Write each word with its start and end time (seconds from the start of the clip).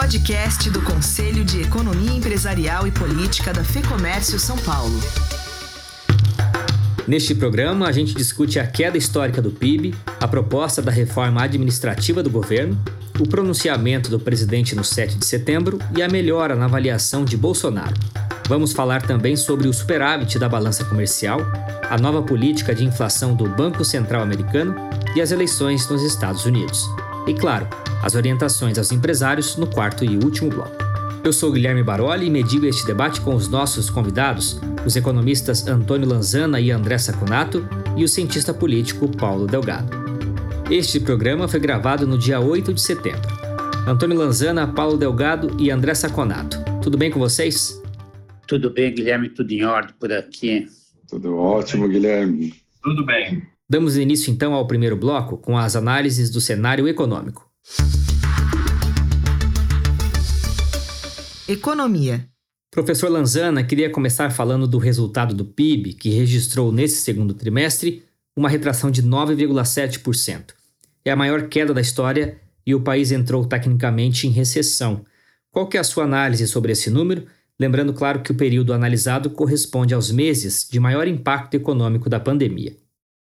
podcast 0.00 0.70
do 0.70 0.80
Conselho 0.80 1.44
de 1.44 1.60
Economia 1.60 2.12
Empresarial 2.12 2.86
e 2.86 2.90
Política 2.92 3.52
da 3.52 3.64
FEComércio 3.64 4.38
São 4.38 4.56
Paulo. 4.58 4.96
Neste 7.04 7.34
programa, 7.34 7.88
a 7.88 7.90
gente 7.90 8.14
discute 8.14 8.60
a 8.60 8.66
queda 8.66 8.96
histórica 8.96 9.42
do 9.42 9.50
PIB, 9.50 9.96
a 10.20 10.28
proposta 10.28 10.80
da 10.80 10.92
reforma 10.92 11.42
administrativa 11.42 12.22
do 12.22 12.30
governo, 12.30 12.80
o 13.18 13.26
pronunciamento 13.26 14.08
do 14.08 14.20
presidente 14.20 14.72
no 14.76 14.84
7 14.84 15.18
de 15.18 15.26
setembro 15.26 15.80
e 15.96 16.00
a 16.00 16.08
melhora 16.08 16.54
na 16.54 16.66
avaliação 16.66 17.24
de 17.24 17.36
Bolsonaro. 17.36 17.96
Vamos 18.48 18.72
falar 18.72 19.02
também 19.02 19.34
sobre 19.34 19.66
o 19.66 19.72
superávit 19.72 20.38
da 20.38 20.48
balança 20.48 20.84
comercial, 20.84 21.40
a 21.90 21.98
nova 21.98 22.22
política 22.22 22.72
de 22.72 22.84
inflação 22.84 23.34
do 23.34 23.48
Banco 23.48 23.84
Central 23.84 24.22
Americano 24.22 24.76
e 25.16 25.20
as 25.20 25.32
eleições 25.32 25.88
nos 25.88 26.04
Estados 26.04 26.44
Unidos. 26.44 26.88
E 27.26 27.34
claro, 27.34 27.66
as 28.02 28.14
orientações 28.14 28.78
aos 28.78 28.92
empresários 28.92 29.56
no 29.56 29.66
quarto 29.66 30.04
e 30.04 30.16
último 30.16 30.50
bloco. 30.50 30.76
Eu 31.24 31.32
sou 31.32 31.52
Guilherme 31.52 31.82
Baroli 31.82 32.26
e 32.26 32.30
medigo 32.30 32.64
este 32.64 32.86
debate 32.86 33.20
com 33.20 33.34
os 33.34 33.48
nossos 33.48 33.90
convidados, 33.90 34.58
os 34.86 34.96
economistas 34.96 35.66
Antônio 35.66 36.08
Lanzana 36.08 36.60
e 36.60 36.70
André 36.70 36.96
Saconato 36.96 37.68
e 37.96 38.04
o 38.04 38.08
cientista 38.08 38.54
político 38.54 39.08
Paulo 39.16 39.46
Delgado. 39.46 39.90
Este 40.70 41.00
programa 41.00 41.48
foi 41.48 41.60
gravado 41.60 42.06
no 42.06 42.16
dia 42.16 42.40
8 42.40 42.72
de 42.72 42.80
setembro. 42.80 43.28
Antônio 43.86 44.16
Lanzana, 44.16 44.66
Paulo 44.66 44.96
Delgado 44.96 45.56
e 45.58 45.70
André 45.70 45.94
Saconato. 45.94 46.58
Tudo 46.82 46.96
bem 46.96 47.10
com 47.10 47.18
vocês? 47.18 47.82
Tudo 48.46 48.70
bem, 48.70 48.94
Guilherme, 48.94 49.28
tudo 49.28 49.50
em 49.50 49.64
ordem 49.64 49.94
por 49.98 50.12
aqui. 50.12 50.66
Tudo 51.08 51.36
ótimo, 51.36 51.88
Guilherme. 51.88 52.54
Tudo 52.82 53.04
bem. 53.04 53.42
Damos 53.70 53.98
início 53.98 54.32
então 54.32 54.54
ao 54.54 54.66
primeiro 54.66 54.96
bloco 54.96 55.36
com 55.36 55.58
as 55.58 55.76
análises 55.76 56.30
do 56.30 56.40
cenário 56.40 56.88
econômico. 56.88 57.46
Economia. 61.46 62.26
Professor 62.70 63.10
Lanzana, 63.10 63.62
queria 63.62 63.90
começar 63.90 64.30
falando 64.30 64.66
do 64.66 64.78
resultado 64.78 65.34
do 65.34 65.44
PIB, 65.44 65.92
que 65.92 66.08
registrou 66.08 66.72
nesse 66.72 67.02
segundo 67.02 67.34
trimestre 67.34 68.02
uma 68.34 68.48
retração 68.48 68.90
de 68.90 69.02
9,7%. 69.02 70.54
É 71.04 71.10
a 71.10 71.16
maior 71.16 71.48
queda 71.48 71.74
da 71.74 71.80
história 71.82 72.38
e 72.66 72.74
o 72.74 72.80
país 72.80 73.12
entrou 73.12 73.44
tecnicamente 73.44 74.26
em 74.26 74.30
recessão. 74.30 75.04
Qual 75.50 75.66
que 75.66 75.76
é 75.76 75.80
a 75.80 75.84
sua 75.84 76.04
análise 76.04 76.46
sobre 76.48 76.72
esse 76.72 76.88
número? 76.88 77.26
Lembrando, 77.60 77.92
claro, 77.92 78.22
que 78.22 78.32
o 78.32 78.36
período 78.36 78.72
analisado 78.72 79.28
corresponde 79.28 79.92
aos 79.92 80.10
meses 80.10 80.66
de 80.70 80.80
maior 80.80 81.06
impacto 81.06 81.54
econômico 81.54 82.08
da 82.08 82.18
pandemia. 82.18 82.74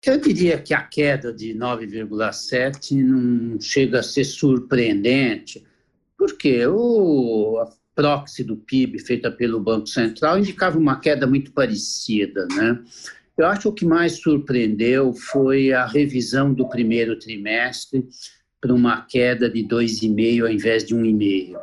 Eu 0.04 0.18
diria 0.18 0.58
que 0.58 0.74
a 0.74 0.82
queda 0.82 1.32
de 1.32 1.54
9,7 1.54 3.02
não 3.04 3.60
chega 3.60 4.00
a 4.00 4.02
ser 4.02 4.24
surpreendente, 4.24 5.64
porque 6.18 6.66
o, 6.66 7.64
proxy 7.94 8.42
do 8.42 8.56
PIB 8.56 8.98
feita 8.98 9.30
pelo 9.30 9.60
Banco 9.60 9.86
Central 9.86 10.38
indicava 10.38 10.78
uma 10.78 10.98
queda 10.98 11.26
muito 11.26 11.52
parecida, 11.52 12.46
né? 12.54 12.82
Eu 13.36 13.46
acho 13.46 13.62
que 13.62 13.68
o 13.68 13.72
que 13.72 13.84
mais 13.84 14.20
surpreendeu 14.20 15.12
foi 15.12 15.72
a 15.72 15.86
revisão 15.86 16.52
do 16.52 16.68
primeiro 16.68 17.18
trimestre 17.18 18.06
para 18.60 18.74
uma 18.74 19.02
queda 19.02 19.48
de 19.48 19.64
2,5 19.64 20.42
ao 20.42 20.50
invés 20.50 20.84
de 20.84 20.94
1,5. 20.94 21.56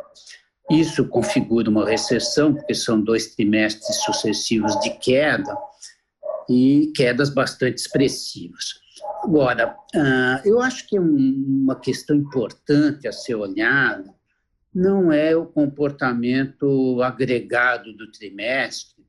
Isso 0.71 1.07
configura 1.07 1.69
uma 1.69 1.87
recessão, 1.87 2.53
porque 2.53 2.73
são 2.73 3.01
dois 3.01 3.35
trimestres 3.35 3.97
sucessivos 3.97 4.79
de 4.81 4.91
queda 4.97 5.55
e 6.49 6.91
quedas 6.95 7.29
bastante 7.29 7.77
expressivas. 7.77 8.79
Agora, 9.23 9.75
ah, 9.95 10.41
eu 10.43 10.59
acho 10.59 10.87
que 10.87 10.97
uma 10.97 11.79
questão 11.79 12.15
importante 12.15 13.07
a 13.07 13.11
ser 13.11 13.35
olhada 13.35 14.13
não 14.73 15.11
é 15.11 15.35
o 15.35 15.45
comportamento 15.45 17.01
agregado 17.01 17.93
do 17.93 18.11
trimestre, 18.11 19.03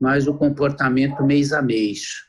mas 0.00 0.26
o 0.26 0.34
comportamento 0.34 1.24
mês 1.24 1.52
a 1.52 1.62
mês. 1.62 2.24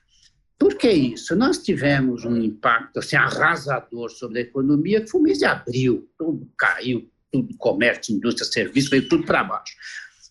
Por 0.59 0.75
que 0.75 0.89
isso? 0.89 1.35
Nós 1.35 1.57
tivemos 1.57 2.23
um 2.23 2.37
impacto 2.37 2.99
assim, 2.99 3.15
arrasador 3.15 4.09
sobre 4.09 4.39
a 4.39 4.41
economia, 4.43 5.01
que 5.01 5.07
foi 5.07 5.19
o 5.19 5.23
mês 5.23 5.39
de 5.39 5.45
abril, 5.45 6.09
tudo 6.17 6.47
caiu, 6.57 7.09
tudo 7.31 7.57
comércio, 7.57 8.15
indústria, 8.15 8.45
serviço, 8.45 8.91
veio 8.91 9.09
tudo 9.09 9.25
para 9.25 9.43
baixo. 9.43 9.73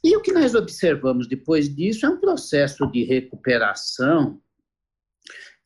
E 0.05 0.17
o 0.17 0.21
que 0.21 0.33
nós 0.33 0.55
observamos 0.55 1.29
depois 1.29 1.73
disso 1.73 2.05
é 2.05 2.09
um 2.09 2.19
processo 2.19 2.87
de 2.91 3.05
recuperação 3.05 4.41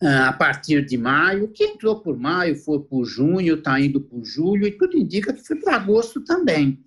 ah, 0.03 0.29
a 0.29 0.33
partir 0.33 0.85
de 0.85 0.99
maio, 0.99 1.49
que 1.49 1.65
entrou 1.65 2.01
por 2.03 2.19
maio, 2.19 2.55
foi 2.57 2.81
por 2.81 3.07
junho, 3.07 3.55
está 3.55 3.81
indo 3.81 4.01
por 4.01 4.23
julho, 4.25 4.67
e 4.67 4.73
tudo 4.73 4.99
indica 4.99 5.33
que 5.33 5.47
foi 5.47 5.57
para 5.57 5.77
agosto 5.77 6.23
também. 6.23 6.85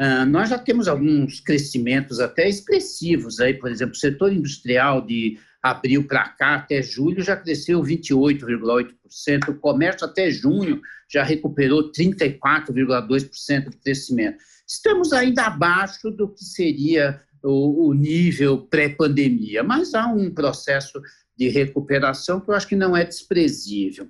Uh, 0.00 0.24
nós 0.26 0.48
já 0.48 0.58
temos 0.58 0.88
alguns 0.88 1.40
crescimentos 1.40 2.20
até 2.20 2.48
expressivos 2.48 3.38
aí, 3.38 3.52
por 3.52 3.70
exemplo, 3.70 3.92
o 3.92 3.98
setor 3.98 4.32
industrial 4.32 5.04
de 5.04 5.38
abril 5.62 6.06
para 6.06 6.26
cá 6.30 6.54
até 6.54 6.80
julho 6.80 7.22
já 7.22 7.36
cresceu 7.36 7.82
28,8%, 7.82 9.50
o 9.50 9.54
comércio 9.56 10.06
até 10.06 10.30
junho 10.30 10.80
já 11.06 11.22
recuperou 11.22 11.92
34,2% 11.92 13.68
de 13.68 13.76
crescimento. 13.76 14.38
Estamos 14.70 15.12
ainda 15.12 15.46
abaixo 15.46 16.12
do 16.12 16.28
que 16.28 16.44
seria 16.44 17.20
o, 17.42 17.88
o 17.88 17.92
nível 17.92 18.56
pré-pandemia, 18.56 19.64
mas 19.64 19.94
há 19.94 20.06
um 20.06 20.32
processo 20.32 21.02
de 21.36 21.48
recuperação 21.48 22.40
que 22.40 22.48
eu 22.48 22.54
acho 22.54 22.68
que 22.68 22.76
não 22.76 22.96
é 22.96 23.04
desprezível. 23.04 24.08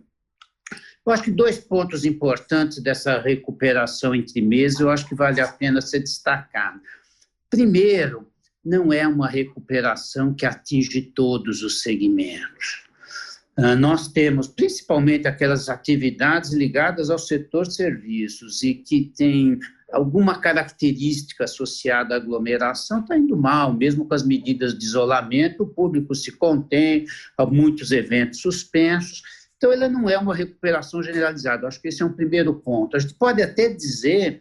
Eu 1.07 1.13
acho 1.15 1.23
que 1.23 1.31
dois 1.31 1.59
pontos 1.59 2.05
importantes 2.05 2.83
dessa 2.83 3.19
recuperação 3.19 4.15
entre 4.15 4.43
meses, 4.43 4.81
eu 4.81 4.91
acho 4.91 5.09
que 5.09 5.15
vale 5.15 5.41
a 5.41 5.49
pena 5.49 5.81
ser 5.81 6.01
destacado. 6.01 6.79
Primeiro, 7.49 8.31
não 8.63 8.93
é 8.93 9.09
uma 9.09 9.29
recuperação 9.29 10.35
que 10.35 10.45
atinge 10.45 11.01
todos 11.01 11.63
os 11.63 11.81
segmentos. 11.81 12.85
Ah, 13.57 13.75
nós 13.75 14.09
temos 14.09 14.47
principalmente 14.49 15.27
aquelas 15.27 15.71
atividades 15.71 16.53
ligadas 16.53 17.11
ao 17.11 17.19
setor 17.19 17.67
serviços 17.67 18.63
e 18.63 18.75
que 18.75 19.13
têm 19.17 19.59
alguma 19.93 20.41
característica 20.41 21.45
associada 21.45 22.15
à 22.15 22.17
aglomeração, 22.17 23.01
está 23.01 23.17
indo 23.17 23.37
mal, 23.37 23.73
mesmo 23.73 24.07
com 24.07 24.15
as 24.15 24.25
medidas 24.25 24.77
de 24.77 24.85
isolamento, 24.85 25.63
o 25.63 25.69
público 25.69 26.15
se 26.15 26.33
contém, 26.33 27.05
há 27.37 27.45
muitos 27.47 27.93
eventos 27.93 28.41
suspensos, 28.41 29.23
então 29.57 29.73
ela 29.73 29.89
não 29.89 30.09
é 30.09 30.17
uma 30.17 30.35
recuperação 30.35 31.03
generalizada. 31.03 31.67
Acho 31.67 31.81
que 31.83 31.89
esse 31.89 32.03
é 32.03 32.07
um 32.07 32.13
primeiro 32.13 32.55
ponto. 32.55 32.97
A 32.97 33.01
gente 33.01 33.15
pode 33.15 33.43
até 33.43 33.69
dizer 33.69 34.41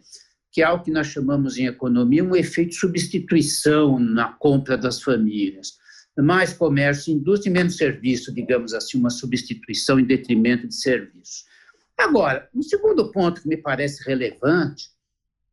que 0.50 0.62
há 0.62 0.72
o 0.72 0.82
que 0.82 0.90
nós 0.90 1.08
chamamos 1.08 1.58
em 1.58 1.66
economia 1.66 2.24
um 2.24 2.34
efeito 2.34 2.74
substituição 2.74 3.98
na 3.98 4.32
compra 4.32 4.78
das 4.78 5.02
famílias 5.02 5.78
mais 6.22 6.52
comércio, 6.52 7.12
indústria 7.12 7.50
e 7.50 7.52
menos 7.52 7.76
serviço, 7.76 8.32
digamos 8.32 8.74
assim, 8.74 8.98
uma 8.98 9.10
substituição 9.10 9.98
em 9.98 10.04
detrimento 10.04 10.66
de 10.66 10.74
serviços. 10.74 11.44
Agora, 11.96 12.48
um 12.54 12.62
segundo 12.62 13.10
ponto 13.10 13.42
que 13.42 13.48
me 13.48 13.56
parece 13.56 14.02
relevante, 14.04 14.88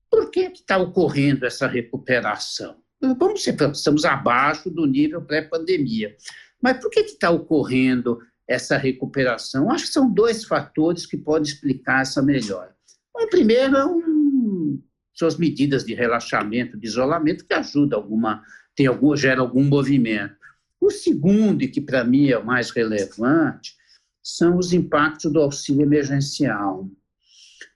por 0.09 0.31
que 0.31 0.41
está 0.41 0.77
ocorrendo 0.77 1.45
essa 1.45 1.67
recuperação? 1.67 2.77
Vamos 2.99 3.45
estamos 3.45 4.05
abaixo 4.05 4.69
do 4.69 4.85
nível 4.85 5.21
pré-pandemia, 5.21 6.15
mas 6.61 6.79
por 6.79 6.89
que 6.89 7.01
está 7.01 7.29
ocorrendo 7.29 8.19
essa 8.47 8.77
recuperação? 8.77 9.69
Acho 9.71 9.85
que 9.85 9.91
são 9.91 10.11
dois 10.11 10.43
fatores 10.43 11.05
que 11.05 11.17
podem 11.17 11.43
explicar 11.43 12.01
essa 12.01 12.21
melhora. 12.21 12.75
O 13.13 13.27
primeiro 13.27 13.75
é 13.75 13.85
um, 13.85 14.81
são 15.13 15.27
as 15.27 15.37
medidas 15.37 15.83
de 15.83 15.93
relaxamento, 15.93 16.77
de 16.77 16.87
isolamento, 16.87 17.45
que 17.45 17.53
ajudam 17.53 17.99
alguma, 17.99 18.43
tem 18.75 18.87
algum, 18.87 19.15
gera 19.15 19.41
algum 19.41 19.63
movimento. 19.63 20.35
O 20.79 20.91
segundo, 20.91 21.63
e 21.63 21.67
que 21.67 21.81
para 21.81 22.03
mim 22.03 22.29
é 22.29 22.37
o 22.37 22.45
mais 22.45 22.69
relevante, 22.69 23.75
são 24.23 24.57
os 24.57 24.73
impactos 24.73 25.31
do 25.31 25.39
auxílio 25.39 25.83
emergencial. 25.83 26.87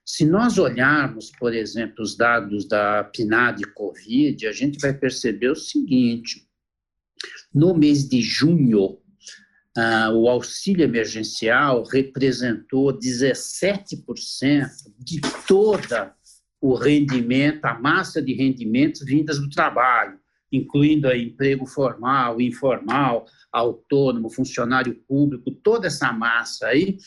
Se 0.06 0.26
nós 0.26 0.58
olharmos, 0.58 1.32
por 1.40 1.54
exemplo, 1.54 2.04
os 2.04 2.18
dados 2.18 2.68
da 2.68 3.04
PNAD 3.04 3.62
Covid, 3.74 4.48
a 4.48 4.52
gente 4.52 4.80
vai 4.80 4.94
perceber 4.94 5.50
o 5.50 5.56
seguinte: 5.56 6.48
no 7.54 7.76
mês 7.76 8.08
de 8.08 8.22
junho, 8.22 9.00
ah, 9.78 10.12
o 10.12 10.28
auxílio 10.28 10.84
emergencial 10.84 11.84
representou 11.84 12.98
17% 12.98 14.70
de 15.00 15.22
toda 15.48 16.16
o 16.60 16.76
rendimento, 16.76 17.66
a 17.66 17.80
massa 17.80 18.22
de 18.22 18.34
rendimentos 18.34 19.04
vindas 19.04 19.40
do 19.40 19.50
trabalho 19.50 20.20
incluindo 20.52 21.12
emprego 21.14 21.66
formal, 21.66 22.42
informal, 22.42 23.26
autônomo, 23.52 24.30
funcionário 24.30 24.94
público, 25.08 25.52
toda 25.52 25.88
essa 25.88 26.12
massa 26.12 26.68
aí, 26.68 26.98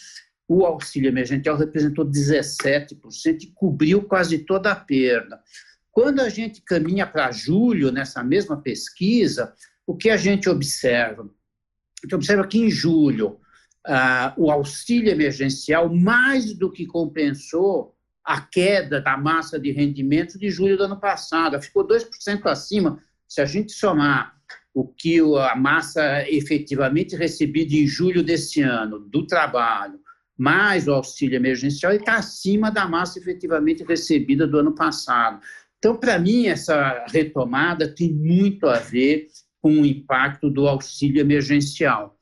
o 0.48 0.64
auxílio 0.64 1.08
emergencial 1.08 1.56
representou 1.56 2.04
17% 2.04 3.42
e 3.42 3.46
cobriu 3.54 4.02
quase 4.02 4.38
toda 4.38 4.72
a 4.72 4.76
perda. 4.76 5.40
Quando 5.90 6.20
a 6.20 6.28
gente 6.28 6.60
caminha 6.60 7.06
para 7.06 7.30
julho, 7.30 7.90
nessa 7.90 8.22
mesma 8.22 8.60
pesquisa, 8.60 9.54
o 9.86 9.96
que 9.96 10.10
a 10.10 10.16
gente 10.16 10.48
observa? 10.48 11.22
A 11.22 12.06
gente 12.06 12.14
observa 12.14 12.46
que 12.46 12.58
em 12.58 12.70
julho, 12.70 13.38
ah, 13.86 14.34
o 14.36 14.50
auxílio 14.50 15.10
emergencial 15.10 15.94
mais 15.94 16.52
do 16.52 16.70
que 16.70 16.86
compensou 16.86 17.94
a 18.24 18.40
queda 18.40 19.00
da 19.00 19.16
massa 19.16 19.58
de 19.58 19.70
rendimentos 19.70 20.38
de 20.38 20.50
julho 20.50 20.76
do 20.76 20.84
ano 20.84 20.98
passado. 20.98 21.60
Ficou 21.60 21.86
2% 21.86 22.46
acima. 22.46 22.98
Se 23.28 23.40
a 23.40 23.44
gente 23.44 23.72
somar 23.72 24.34
o 24.72 24.86
que 24.86 25.20
a 25.20 25.54
massa 25.54 26.28
efetivamente 26.28 27.14
recebida 27.14 27.74
em 27.74 27.86
julho 27.86 28.22
desse 28.22 28.62
ano 28.62 28.98
do 28.98 29.26
trabalho, 29.26 30.00
mais 30.36 30.88
o 30.88 30.92
auxílio 30.92 31.36
emergencial, 31.36 31.92
ele 31.92 32.00
está 32.00 32.16
acima 32.16 32.70
da 32.70 32.88
massa 32.88 33.18
efetivamente 33.18 33.84
recebida 33.84 34.46
do 34.46 34.58
ano 34.58 34.74
passado. 34.74 35.40
Então, 35.78 35.96
para 35.96 36.18
mim, 36.18 36.46
essa 36.46 37.04
retomada 37.08 37.86
tem 37.86 38.12
muito 38.12 38.66
a 38.66 38.78
ver 38.78 39.28
com 39.60 39.80
o 39.80 39.86
impacto 39.86 40.50
do 40.50 40.66
auxílio 40.66 41.20
emergencial. 41.20 42.18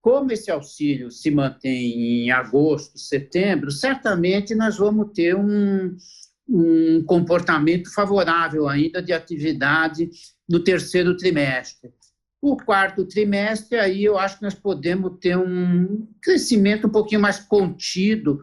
Como 0.00 0.32
esse 0.32 0.50
auxílio 0.50 1.10
se 1.10 1.30
mantém 1.30 2.24
em 2.24 2.30
agosto, 2.30 2.98
setembro, 2.98 3.70
certamente 3.70 4.54
nós 4.54 4.76
vamos 4.76 5.12
ter 5.14 5.34
um, 5.34 5.96
um 6.48 7.02
comportamento 7.04 7.92
favorável 7.92 8.68
ainda 8.68 9.02
de 9.02 9.12
atividade 9.12 10.10
no 10.48 10.62
terceiro 10.62 11.16
trimestre. 11.16 11.90
O 12.44 12.58
quarto 12.58 13.06
trimestre, 13.06 13.78
aí 13.78 14.04
eu 14.04 14.18
acho 14.18 14.36
que 14.36 14.42
nós 14.42 14.52
podemos 14.52 15.12
ter 15.18 15.34
um 15.34 16.06
crescimento 16.20 16.86
um 16.86 16.90
pouquinho 16.90 17.22
mais 17.22 17.38
contido, 17.38 18.38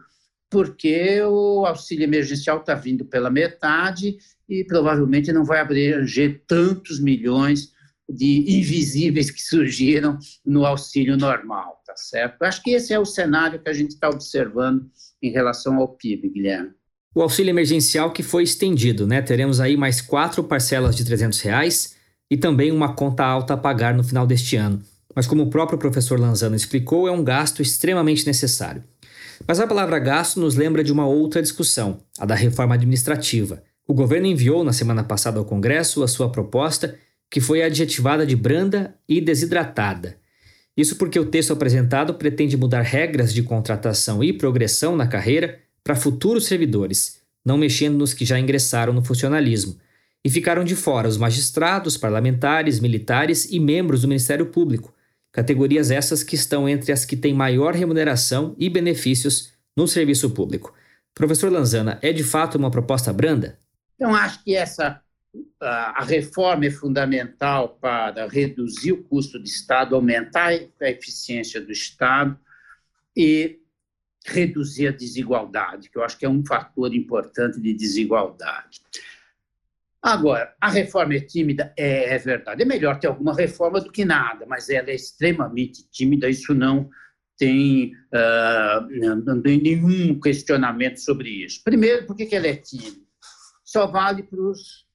porque 0.50 1.22
o 1.22 1.64
auxílio 1.64 2.02
emergencial 2.02 2.58
está 2.58 2.74
vindo 2.74 3.04
pela 3.04 3.30
metade 3.30 4.16
e 4.48 4.64
provavelmente 4.64 5.32
não 5.32 5.44
vai 5.44 5.60
abranger 5.60 6.42
tantos 6.48 6.98
milhões 6.98 7.70
de 8.08 8.58
invisíveis 8.58 9.30
que 9.30 9.40
surgiram 9.40 10.18
no 10.44 10.66
auxílio 10.66 11.16
normal, 11.16 11.80
tá 11.86 11.94
certo? 11.94 12.42
Acho 12.42 12.60
que 12.60 12.72
esse 12.72 12.92
é 12.92 12.98
o 12.98 13.04
cenário 13.04 13.62
que 13.62 13.70
a 13.70 13.72
gente 13.72 13.90
está 13.92 14.08
observando 14.08 14.84
em 15.22 15.30
relação 15.30 15.76
ao 15.76 15.86
PIB, 15.86 16.28
Guilherme. 16.28 16.72
O 17.14 17.22
auxílio 17.22 17.50
emergencial 17.50 18.12
que 18.12 18.24
foi 18.24 18.42
estendido, 18.42 19.06
né? 19.06 19.22
Teremos 19.22 19.60
aí 19.60 19.76
mais 19.76 20.00
quatro 20.00 20.42
parcelas 20.42 20.96
de 20.96 21.04
300 21.04 21.40
reais 21.40 22.01
e 22.32 22.36
também 22.38 22.72
uma 22.72 22.94
conta 22.94 23.22
alta 23.22 23.52
a 23.52 23.58
pagar 23.58 23.92
no 23.92 24.02
final 24.02 24.26
deste 24.26 24.56
ano. 24.56 24.80
Mas 25.14 25.26
como 25.26 25.42
o 25.42 25.50
próprio 25.50 25.78
professor 25.78 26.18
Lanzano 26.18 26.56
explicou, 26.56 27.06
é 27.06 27.10
um 27.10 27.22
gasto 27.22 27.60
extremamente 27.60 28.26
necessário. 28.26 28.82
Mas 29.46 29.60
a 29.60 29.66
palavra 29.66 29.98
gasto 29.98 30.40
nos 30.40 30.54
lembra 30.54 30.82
de 30.82 30.90
uma 30.90 31.06
outra 31.06 31.42
discussão, 31.42 31.98
a 32.18 32.24
da 32.24 32.34
reforma 32.34 32.74
administrativa. 32.74 33.62
O 33.86 33.92
governo 33.92 34.28
enviou 34.28 34.64
na 34.64 34.72
semana 34.72 35.04
passada 35.04 35.38
ao 35.38 35.44
Congresso 35.44 36.02
a 36.02 36.08
sua 36.08 36.32
proposta 36.32 36.98
que 37.30 37.38
foi 37.38 37.62
adjetivada 37.62 38.24
de 38.24 38.34
branda 38.34 38.94
e 39.06 39.20
desidratada. 39.20 40.16
Isso 40.74 40.96
porque 40.96 41.20
o 41.20 41.26
texto 41.26 41.52
apresentado 41.52 42.14
pretende 42.14 42.56
mudar 42.56 42.80
regras 42.80 43.34
de 43.34 43.42
contratação 43.42 44.24
e 44.24 44.32
progressão 44.32 44.96
na 44.96 45.06
carreira 45.06 45.58
para 45.84 45.94
futuros 45.94 46.46
servidores, 46.46 47.18
não 47.44 47.58
mexendo 47.58 47.98
nos 47.98 48.14
que 48.14 48.24
já 48.24 48.40
ingressaram 48.40 48.94
no 48.94 49.04
funcionalismo. 49.04 49.76
E 50.24 50.30
ficaram 50.30 50.62
de 50.62 50.76
fora 50.76 51.08
os 51.08 51.16
magistrados, 51.16 51.96
parlamentares, 51.96 52.78
militares 52.78 53.50
e 53.50 53.58
membros 53.58 54.02
do 54.02 54.08
Ministério 54.08 54.46
Público, 54.46 54.94
categorias 55.32 55.90
essas 55.90 56.22
que 56.22 56.34
estão 56.34 56.68
entre 56.68 56.92
as 56.92 57.04
que 57.04 57.16
têm 57.16 57.34
maior 57.34 57.74
remuneração 57.74 58.54
e 58.58 58.68
benefícios 58.68 59.52
no 59.76 59.88
serviço 59.88 60.30
público. 60.30 60.74
Professor 61.14 61.50
Lanzana, 61.50 61.98
é 62.02 62.12
de 62.12 62.22
fato 62.22 62.56
uma 62.56 62.70
proposta 62.70 63.12
branda? 63.12 63.58
Então, 63.96 64.14
acho 64.14 64.42
que 64.44 64.54
essa 64.54 65.00
a 65.60 66.04
reforma 66.04 66.66
é 66.66 66.70
fundamental 66.70 67.78
para 67.80 68.26
reduzir 68.26 68.92
o 68.92 69.02
custo 69.02 69.38
do 69.38 69.46
Estado, 69.46 69.94
aumentar 69.94 70.52
a 70.80 70.90
eficiência 70.90 71.60
do 71.60 71.72
Estado 71.72 72.38
e 73.16 73.58
reduzir 74.24 74.88
a 74.88 74.92
desigualdade, 74.92 75.88
que 75.88 75.96
eu 75.96 76.04
acho 76.04 76.18
que 76.18 76.26
é 76.26 76.28
um 76.28 76.44
fator 76.44 76.94
importante 76.94 77.60
de 77.60 77.72
desigualdade. 77.72 78.80
Agora, 80.02 80.52
a 80.60 80.68
reforma 80.68 81.14
é 81.14 81.20
tímida? 81.20 81.72
É, 81.78 82.14
é 82.14 82.18
verdade. 82.18 82.62
É 82.62 82.64
melhor 82.64 82.98
ter 82.98 83.06
alguma 83.06 83.34
reforma 83.34 83.80
do 83.80 83.92
que 83.92 84.04
nada, 84.04 84.44
mas 84.48 84.68
ela 84.68 84.90
é 84.90 84.94
extremamente 84.94 85.88
tímida, 85.90 86.28
isso 86.28 86.52
não 86.52 86.90
tem, 87.38 87.92
uh, 88.12 89.24
não 89.24 89.40
tem 89.40 89.62
nenhum 89.62 90.18
questionamento 90.20 90.98
sobre 90.98 91.28
isso. 91.44 91.62
Primeiro, 91.62 92.04
por 92.04 92.16
que 92.16 92.34
ela 92.34 92.48
é 92.48 92.56
tímida? 92.56 93.00
Só 93.64 93.86
vale 93.86 94.24
para 94.24 94.40
os 94.40 94.86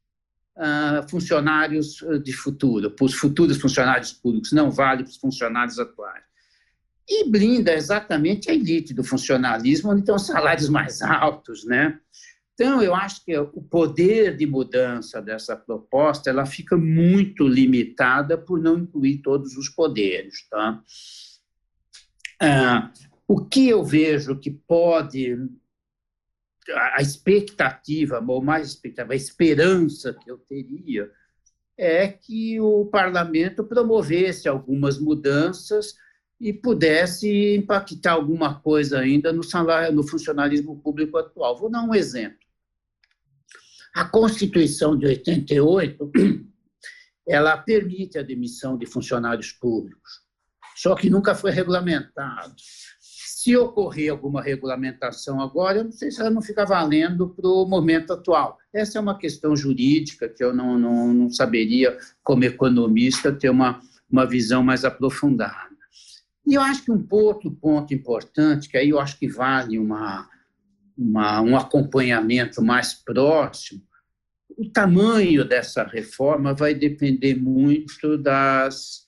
uh, 0.57 1.09
funcionários 1.09 2.03
ah, 2.03 2.17
de 2.19 2.33
futuro, 2.33 2.91
para 2.91 3.05
os 3.05 3.13
futuros 3.13 3.57
funcionários 3.57 4.11
públicos, 4.11 4.51
não 4.51 4.69
vale 4.69 5.03
para 5.03 5.09
os 5.09 5.17
funcionários 5.17 5.79
atuais. 5.79 6.23
E 7.09 7.29
blinda 7.29 7.73
exatamente 7.73 8.51
a 8.51 8.53
elite 8.53 8.93
do 8.93 9.03
funcionalismo, 9.03 9.91
onde 9.91 10.01
estão 10.01 10.19
salários 10.19 10.67
mais 10.67 11.01
altos, 11.01 11.65
né? 11.65 11.97
Então, 12.59 12.81
eu 12.81 12.95
acho 12.95 13.23
que 13.23 13.37
o 13.37 13.61
poder 13.61 14.35
de 14.35 14.47
mudança 14.47 15.21
dessa 15.21 15.55
proposta 15.55 16.31
ela 16.31 16.43
fica 16.43 16.75
muito 16.75 17.47
limitada 17.47 18.35
por 18.35 18.59
não 18.59 18.79
incluir 18.79 19.19
todos 19.19 19.55
os 19.55 19.69
poderes. 19.69 20.49
Tá? 20.49 20.81
Ah, 22.41 22.91
o 23.27 23.45
que 23.45 23.69
eu 23.69 23.83
vejo 23.83 24.39
que 24.39 24.49
pode 24.49 25.37
a 26.73 26.99
expectativa, 26.99 28.25
ou 28.27 28.41
mais 28.41 28.67
expectativa, 28.67 29.13
a 29.13 29.15
esperança 29.15 30.11
que 30.11 30.29
eu 30.29 30.39
teria 30.39 31.11
é 31.77 32.07
que 32.07 32.59
o 32.59 32.87
parlamento 32.87 33.63
promovesse 33.63 34.49
algumas 34.49 34.99
mudanças 34.99 35.93
e 36.41 36.51
pudesse 36.51 37.55
impactar 37.55 38.13
alguma 38.13 38.59
coisa 38.59 38.97
ainda 38.97 39.31
no 39.31 39.43
salário, 39.43 39.95
no 39.95 40.01
funcionalismo 40.01 40.81
público 40.81 41.17
atual. 41.17 41.55
Vou 41.55 41.69
dar 41.69 41.83
um 41.83 41.93
exemplo. 41.93 42.46
A 43.97 44.05
Constituição 44.05 44.95
de 44.95 45.07
88, 45.07 46.11
ela 47.27 47.57
permite 47.57 48.19
a 48.19 48.21
demissão 48.21 48.77
de 48.77 48.85
funcionários 48.85 49.51
públicos, 49.51 50.21
só 50.75 50.93
que 50.93 51.09
nunca 51.09 51.33
foi 51.33 51.49
regulamentado. 51.49 52.53
Se 52.99 53.57
ocorrer 53.57 54.11
alguma 54.11 54.39
regulamentação 54.39 55.41
agora, 55.41 55.79
eu 55.79 55.85
não 55.85 55.91
sei 55.91 56.11
se 56.11 56.21
ela 56.21 56.29
não 56.29 56.43
fica 56.43 56.63
valendo 56.63 57.29
para 57.29 57.49
o 57.49 57.65
momento 57.65 58.13
atual. 58.13 58.59
Essa 58.71 58.99
é 58.99 59.01
uma 59.01 59.17
questão 59.17 59.55
jurídica 59.55 60.29
que 60.29 60.43
eu 60.43 60.53
não, 60.53 60.77
não, 60.77 61.11
não 61.11 61.29
saberia, 61.31 61.97
como 62.23 62.43
economista, 62.43 63.31
ter 63.31 63.49
uma, 63.49 63.81
uma 64.07 64.27
visão 64.27 64.61
mais 64.61 64.85
aprofundada. 64.85 65.75
E 66.45 66.53
eu 66.53 66.61
acho 66.61 66.83
que 66.83 66.91
um 66.91 67.03
outro 67.09 67.49
ponto 67.49 67.95
importante, 67.95 68.69
que 68.69 68.77
aí 68.77 68.89
eu 68.89 68.99
acho 68.99 69.17
que 69.17 69.27
vale 69.27 69.79
uma, 69.79 70.29
uma, 70.95 71.41
um 71.41 71.57
acompanhamento 71.57 72.61
mais 72.61 72.93
próximo, 72.93 73.86
o 74.49 74.69
tamanho 74.69 75.43
dessa 75.43 75.83
reforma 75.83 76.53
vai 76.53 76.73
depender 76.73 77.35
muito 77.35 78.17
das 78.17 79.07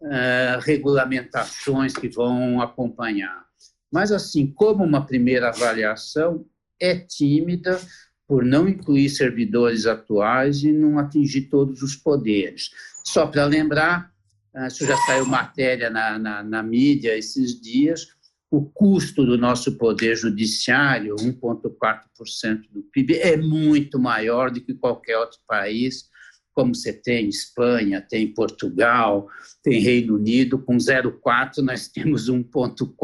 uh, 0.00 0.60
regulamentações 0.60 1.94
que 1.94 2.08
vão 2.08 2.60
acompanhar. 2.60 3.44
Mas, 3.90 4.12
assim, 4.12 4.46
como 4.46 4.84
uma 4.84 5.06
primeira 5.06 5.48
avaliação, 5.48 6.44
é 6.80 6.96
tímida 6.96 7.80
por 8.26 8.44
não 8.44 8.68
incluir 8.68 9.08
servidores 9.08 9.86
atuais 9.86 10.62
e 10.62 10.72
não 10.72 10.98
atingir 10.98 11.42
todos 11.42 11.82
os 11.82 11.94
poderes. 11.94 12.70
Só 13.04 13.26
para 13.26 13.44
lembrar, 13.44 14.10
ah, 14.54 14.66
isso 14.66 14.86
já 14.86 14.96
saiu 15.06 15.26
matéria 15.26 15.90
na, 15.90 16.18
na, 16.18 16.42
na 16.42 16.62
mídia 16.62 17.16
esses 17.16 17.60
dias, 17.60 18.08
o 18.56 18.70
custo 18.70 19.24
do 19.24 19.36
nosso 19.36 19.76
poder 19.76 20.16
judiciário, 20.16 21.16
1,4% 21.16 22.62
do 22.70 22.82
PIB, 22.84 23.16
é 23.18 23.36
muito 23.36 23.98
maior 23.98 24.50
do 24.50 24.60
que 24.60 24.74
qualquer 24.74 25.18
outro 25.18 25.38
país 25.46 26.08
como 26.54 26.74
você 26.74 26.92
tem 26.92 27.28
Espanha, 27.28 28.00
tem 28.00 28.32
Portugal, 28.32 29.28
tem 29.62 29.80
Reino 29.80 30.14
Unido, 30.14 30.58
com 30.58 30.76
0,4 30.76 31.58
nós 31.58 31.88
temos 31.90 32.30
1,4, 32.30 32.94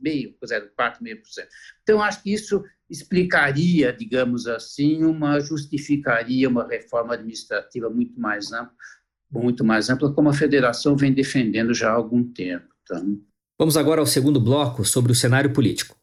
meio, 0.00 0.34
0,4, 0.44 0.96
meio 1.00 1.22
por 1.22 1.28
cento. 1.28 1.48
Então, 1.82 2.02
acho 2.02 2.22
que 2.22 2.32
isso 2.32 2.62
explicaria, 2.90 3.92
digamos 3.92 4.46
assim, 4.46 5.04
uma 5.04 5.40
justificaria 5.40 6.48
uma 6.48 6.66
reforma 6.66 7.14
administrativa 7.14 7.88
muito 7.88 8.20
mais 8.20 8.52
ampla, 8.52 8.74
muito 9.30 9.64
mais 9.64 9.88
ampla, 9.88 10.12
como 10.12 10.28
a 10.28 10.34
federação 10.34 10.96
vem 10.96 11.12
defendendo 11.12 11.72
já 11.72 11.90
há 11.90 11.94
algum 11.94 12.24
tempo. 12.24 12.66
Então... 12.82 13.20
Vamos 13.58 13.78
agora 13.78 14.02
ao 14.02 14.06
segundo 14.06 14.38
bloco 14.38 14.84
sobre 14.84 15.12
o 15.12 15.14
cenário 15.14 15.50
político. 15.50 15.96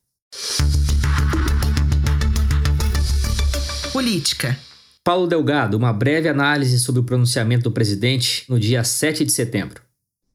Política. 3.92 4.58
Paulo 5.04 5.28
Delgado, 5.28 5.78
uma 5.78 5.94
breve 5.94 6.28
análise 6.28 6.80
sobre 6.80 7.02
o 7.02 7.04
pronunciamento 7.04 7.66
do 7.66 7.72
presidente 7.72 8.44
no 8.50 8.60
dia 8.60 8.84
7 8.84 9.24
de 9.24 9.32
setembro. 9.32 9.84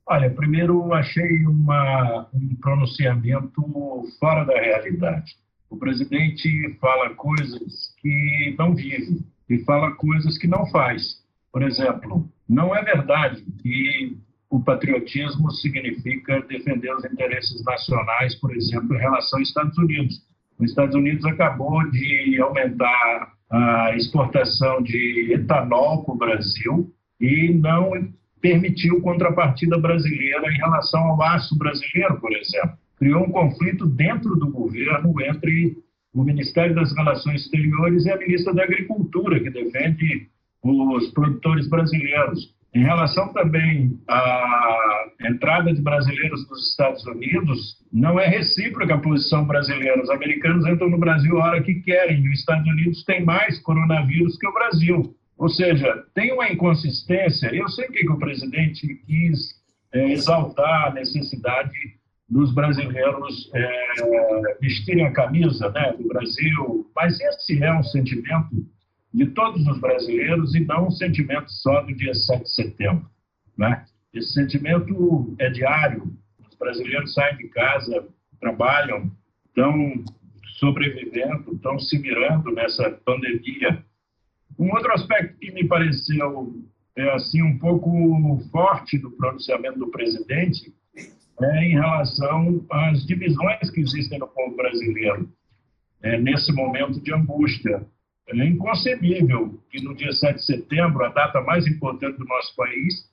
Olha, 0.07 0.31
primeiro 0.31 0.93
achei 0.93 1.45
uma, 1.45 2.29
um 2.33 2.55
pronunciamento 2.55 3.63
fora 4.21 4.45
da 4.45 4.55
realidade. 4.55 5.37
O 5.69 5.77
presidente 5.77 6.49
fala 6.81 7.11
coisas 7.17 7.95
que 8.01 8.55
não 8.57 8.77
vive 8.77 9.25
e 9.51 9.59
fala 9.65 9.91
coisas 9.97 10.39
que 10.39 10.47
não 10.47 10.67
faz. 10.67 11.21
Por 11.51 11.63
exemplo, 11.63 12.31
não 12.49 12.77
é 12.77 12.85
verdade 12.85 13.43
que 13.61 14.17
o 14.51 14.61
patriotismo 14.61 15.51
significa 15.51 16.41
defender 16.43 16.95
os 16.95 17.05
interesses 17.05 17.63
nacionais, 17.65 18.35
por 18.37 18.55
exemplo, 18.57 18.95
em 18.97 18.99
relação 18.99 19.39
aos 19.39 19.49
Estados 19.49 19.77
Unidos. 19.77 20.23
Os 20.59 20.71
Estados 20.71 20.95
Unidos 20.95 21.25
acabou 21.27 21.89
de 21.91 22.41
aumentar 22.41 23.33
a 23.51 23.95
exportação 23.95 24.83
de 24.83 25.33
etanol 25.33 26.05
para 26.05 26.15
o 26.15 26.19
Brasil 26.19 26.93
e 27.21 27.53
não 27.55 27.91
permitiu 28.41 29.01
contrapartida 29.01 29.79
brasileira 29.79 30.51
em 30.51 30.57
relação 30.57 31.01
ao 31.01 31.23
aço 31.23 31.57
brasileiro, 31.59 32.21
por 32.21 32.33
exemplo. 32.33 32.77
Criou 32.97 33.25
um 33.25 33.31
conflito 33.31 33.87
dentro 33.87 34.37
do 34.37 34.51
governo 34.51 35.15
entre 35.23 35.77
o 36.15 36.25
Ministério 36.25 36.75
das 36.75 36.95
Relações 36.97 37.43
Exteriores 37.43 38.07
e 38.07 38.11
a 38.11 38.17
ministra 38.17 38.55
da 38.55 38.65
Agricultura, 38.65 39.41
que 39.41 39.51
defende 39.51 40.29
os 40.63 41.09
produtores 41.13 41.69
brasileiros. 41.69 42.57
Em 42.75 42.83
relação 42.83 43.33
também 43.33 43.99
à 44.07 45.07
entrada 45.23 45.73
de 45.73 45.81
brasileiros 45.81 46.49
nos 46.49 46.71
Estados 46.71 47.05
Unidos, 47.07 47.79
não 47.93 48.21
é 48.21 48.27
recíproca 48.27 48.95
a 48.95 48.99
posição 48.99 49.45
brasileira. 49.47 50.03
Os 50.03 50.11
americanos 50.11 50.67
entram 50.67 50.91
no 50.91 50.99
Brasil 50.99 51.41
a 51.41 51.47
hora 51.47 51.63
que 51.63 51.77
querem, 51.77 52.23
e 52.23 52.29
os 52.29 52.41
Estados 52.41 52.67
Unidos 52.67 53.05
têm 53.05 53.25
mais 53.25 53.59
coronavírus 53.61 54.37
que 54.37 54.47
o 54.47 54.53
Brasil. 54.53 55.15
Ou 55.39 55.49
seja, 55.49 56.05
tem 56.15 56.33
uma 56.33 56.51
inconsistência. 56.51 57.55
Eu 57.55 57.69
sei 57.69 57.87
que 57.89 58.09
o 58.11 58.19
presidente 58.19 58.87
quis 59.07 59.59
é, 59.93 60.13
exaltar 60.13 60.89
a 60.89 60.95
necessidade 60.95 61.73
dos 62.29 62.53
brasileiros 62.53 63.51
é, 63.55 64.59
vestirem 64.61 65.07
a 65.07 65.13
camisa 65.13 65.71
né, 65.71 65.95
do 65.99 66.07
Brasil, 66.09 66.91
mas 66.95 67.19
esse 67.19 67.63
é 67.63 67.73
um 67.73 67.83
sentimento 67.83 68.67
de 69.13 69.27
todos 69.27 69.67
os 69.67 69.81
brasileiros 69.81 70.55
e 70.55 70.61
não 70.61 70.89
um 70.89 70.91
sentimento 70.91 71.51
só 71.51 71.83
do 71.83 71.95
dia 71.95 72.15
7 72.15 72.43
de 72.43 72.55
setembro. 72.55 73.09
Né? 73.57 73.85
Esse 74.13 74.33
sentimento 74.33 75.35
é 75.39 75.51
diário. 75.51 76.13
Os 76.49 76.57
brasileiros 76.57 77.15
saem 77.15 77.37
de 77.37 77.49
casa, 77.49 78.07
trabalham, 78.41 79.11
estão 79.47 80.05
sobrevivendo, 80.59 81.55
estão 81.55 81.79
se 81.79 81.99
mirando 81.99 82.51
nessa 82.53 82.91
pandemia. 83.05 83.85
Um 84.59 84.73
outro 84.73 84.93
aspecto 84.93 85.39
que 85.39 85.53
me 85.53 85.67
pareceu 85.67 86.55
é, 86.97 87.15
assim 87.15 87.43
um 87.43 87.59
pouco 87.59 88.41
forte 88.51 88.99
do 88.99 89.13
pronunciamento 89.13 89.79
do 89.79 89.89
presidente 89.89 90.75
é 91.41 91.65
em 91.65 91.75
relação 91.75 92.67
às 92.69 93.07
divisões 93.07 93.71
que 93.71 93.81
existem 93.81 94.19
no 94.19 94.27
povo 94.27 94.57
brasileiro 94.57 95.33
é, 96.03 96.19
nesse 96.19 96.53
momento 96.53 97.01
de 97.01 97.15
angústia. 97.15 97.87
É 98.29 98.45
inconcebível 98.45 99.59
que 99.71 99.83
no 99.83 99.95
dia 99.95 100.13
7 100.13 100.37
de 100.37 100.45
setembro, 100.45 101.05
a 101.05 101.09
data 101.09 101.41
mais 101.41 101.67
importante 101.67 102.19
do 102.19 102.27
nosso 102.27 102.55
país, 102.55 103.11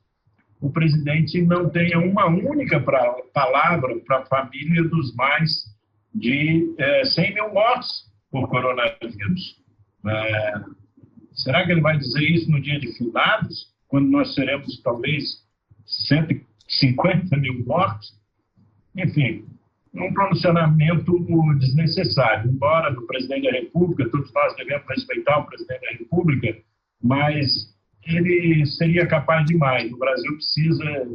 o 0.59 0.69
presidente 0.69 1.41
não 1.41 1.69
tenha 1.69 1.99
uma 1.99 2.27
única 2.27 2.81
pra, 2.81 3.13
palavra 3.33 3.97
para 4.05 4.19
a 4.19 4.25
família 4.25 4.83
dos 4.83 5.15
mais 5.15 5.73
de 6.13 6.73
é, 6.77 7.05
100 7.05 7.33
mil 7.33 7.53
mortos 7.53 8.11
por 8.29 8.49
coronavírus. 8.49 9.61
É, 10.05 10.53
será 11.33 11.65
que 11.65 11.71
ele 11.71 11.81
vai 11.81 11.97
dizer 11.97 12.23
isso 12.23 12.51
no 12.51 12.61
dia 12.61 12.79
de 12.79 12.91
finados, 12.97 13.73
quando 13.87 14.09
nós 14.09 14.35
teremos 14.35 14.81
talvez 14.81 15.45
150 15.85 17.37
mil 17.37 17.65
mortos? 17.65 18.19
Enfim, 18.97 19.45
um 20.03 20.13
pronunciamento 20.13 21.25
desnecessário. 21.59 22.51
Embora 22.51 22.93
do 22.93 23.05
presidente 23.07 23.43
da 23.43 23.51
República, 23.51 24.09
todos 24.09 24.31
nós 24.33 24.55
devemos 24.55 24.87
respeitar 24.87 25.39
o 25.39 25.45
presidente 25.45 25.81
da 25.81 25.91
República, 25.97 26.57
mas 27.01 27.73
ele 28.05 28.65
seria 28.65 29.07
capaz 29.07 29.45
de 29.45 29.55
mais. 29.57 29.91
O 29.91 29.97
Brasil 29.97 30.33
precisa 30.33 31.07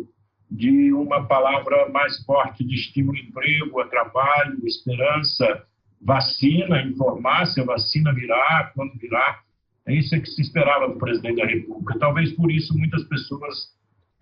de 0.51 0.93
uma 0.93 1.27
palavra 1.27 1.89
mais 1.91 2.23
forte 2.25 2.65
de 2.65 2.75
estímulo 2.75 3.17
ao 3.17 3.25
emprego, 3.25 3.81
a 3.81 3.87
trabalho, 3.87 4.67
esperança, 4.67 5.65
vacina, 6.01 6.83
informar 6.83 7.47
se 7.47 7.61
a 7.61 7.65
vacina 7.65 8.13
virá, 8.13 8.73
quando 8.75 8.99
virá. 8.99 9.41
É 9.87 9.95
isso 9.95 10.19
que 10.21 10.29
se 10.29 10.43
esperava 10.43 10.89
do 10.89 10.99
presidente 10.99 11.37
da 11.37 11.47
República. 11.47 11.99
Talvez 11.99 12.33
por 12.33 12.51
isso 12.51 12.77
muitas 12.77 13.05
pessoas 13.05 13.55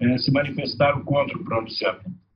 eh, 0.00 0.18
se 0.18 0.30
manifestaram 0.32 1.02
contra 1.04 1.36
o 1.36 1.44
pronunciamento. 1.44 2.27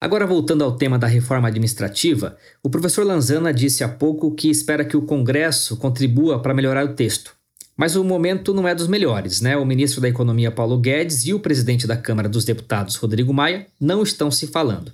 Agora, 0.00 0.26
voltando 0.26 0.64
ao 0.64 0.76
tema 0.76 0.98
da 0.98 1.06
reforma 1.06 1.48
administrativa, 1.48 2.36
o 2.62 2.68
professor 2.68 3.06
Lanzana 3.06 3.52
disse 3.52 3.82
há 3.82 3.88
pouco 3.88 4.34
que 4.34 4.50
espera 4.50 4.84
que 4.84 4.96
o 4.96 5.06
Congresso 5.06 5.76
contribua 5.78 6.40
para 6.40 6.52
melhorar 6.52 6.84
o 6.84 6.94
texto. 6.94 7.34
Mas 7.76 7.96
o 7.96 8.04
momento 8.04 8.54
não 8.54 8.68
é 8.68 8.74
dos 8.74 8.86
melhores, 8.86 9.40
né? 9.40 9.56
O 9.56 9.64
ministro 9.64 10.00
da 10.00 10.08
Economia 10.08 10.50
Paulo 10.50 10.78
Guedes 10.78 11.26
e 11.26 11.34
o 11.34 11.40
presidente 11.40 11.86
da 11.86 11.96
Câmara 11.96 12.28
dos 12.28 12.44
Deputados 12.44 12.96
Rodrigo 12.96 13.32
Maia 13.32 13.66
não 13.80 14.02
estão 14.02 14.30
se 14.30 14.46
falando. 14.46 14.92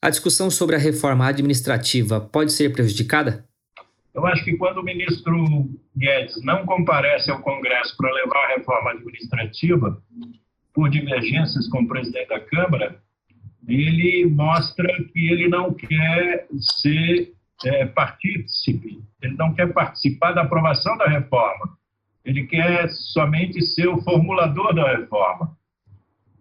A 0.00 0.08
discussão 0.08 0.50
sobre 0.50 0.76
a 0.76 0.78
reforma 0.78 1.26
administrativa 1.26 2.20
pode 2.20 2.52
ser 2.52 2.72
prejudicada? 2.72 3.44
Eu 4.14 4.24
acho 4.26 4.44
que 4.44 4.56
quando 4.56 4.78
o 4.78 4.84
ministro 4.84 5.68
Guedes 5.96 6.42
não 6.42 6.64
comparece 6.64 7.30
ao 7.30 7.42
Congresso 7.42 7.96
para 7.96 8.12
levar 8.12 8.44
a 8.44 8.56
reforma 8.56 8.92
administrativa, 8.92 10.00
por 10.72 10.88
divergências 10.88 11.68
com 11.68 11.82
o 11.82 11.88
presidente 11.88 12.28
da 12.28 12.40
Câmara, 12.40 13.02
ele 13.66 14.26
mostra 14.26 14.86
que 15.12 15.32
ele 15.32 15.48
não 15.48 15.72
quer 15.72 16.46
ser 16.82 17.32
é, 17.64 17.86
partícipe, 17.86 19.02
ele 19.22 19.36
não 19.36 19.54
quer 19.54 19.72
participar 19.72 20.32
da 20.32 20.42
aprovação 20.42 20.96
da 20.98 21.06
reforma, 21.06 21.76
ele 22.24 22.46
quer 22.46 22.88
somente 22.88 23.62
ser 23.62 23.88
o 23.88 24.00
formulador 24.02 24.74
da 24.74 24.96
reforma. 24.96 25.56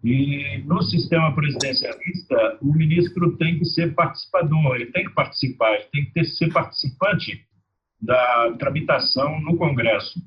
E 0.04 0.62
no 0.66 0.82
sistema 0.82 1.34
presidencialista, 1.34 2.58
o 2.62 2.74
ministro 2.74 3.38
tem 3.38 3.58
que 3.58 3.66
ser 3.66 3.94
participador, 3.94 4.76
ele 4.76 4.88
tem 4.88 5.06
que 5.06 5.14
participar, 5.14 5.74
ele 5.76 5.88
tem 5.94 6.06
que 6.06 6.12
ter, 6.12 6.26
ser 6.26 6.52
participante 6.52 7.46
da 8.02 8.54
tramitação 8.60 9.40
no 9.40 9.56
Congresso. 9.56 10.22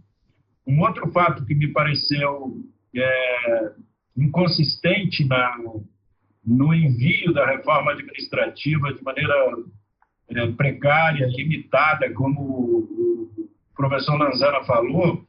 Um 0.67 0.81
outro 0.81 1.11
fato 1.13 1.45
que 1.45 1.55
me 1.55 1.69
pareceu 1.69 2.57
é, 2.95 3.73
inconsistente 4.17 5.27
na, 5.27 5.59
no 6.47 6.73
envio 6.73 7.33
da 7.33 7.47
reforma 7.47 7.93
administrativa 7.93 8.93
de 8.93 9.03
maneira 9.03 9.35
é, 10.31 10.47
precária, 10.53 11.27
limitada, 11.27 12.13
como 12.15 12.41
o 12.41 13.49
professor 13.75 14.17
Lanzana 14.17 14.63
falou, 14.65 15.25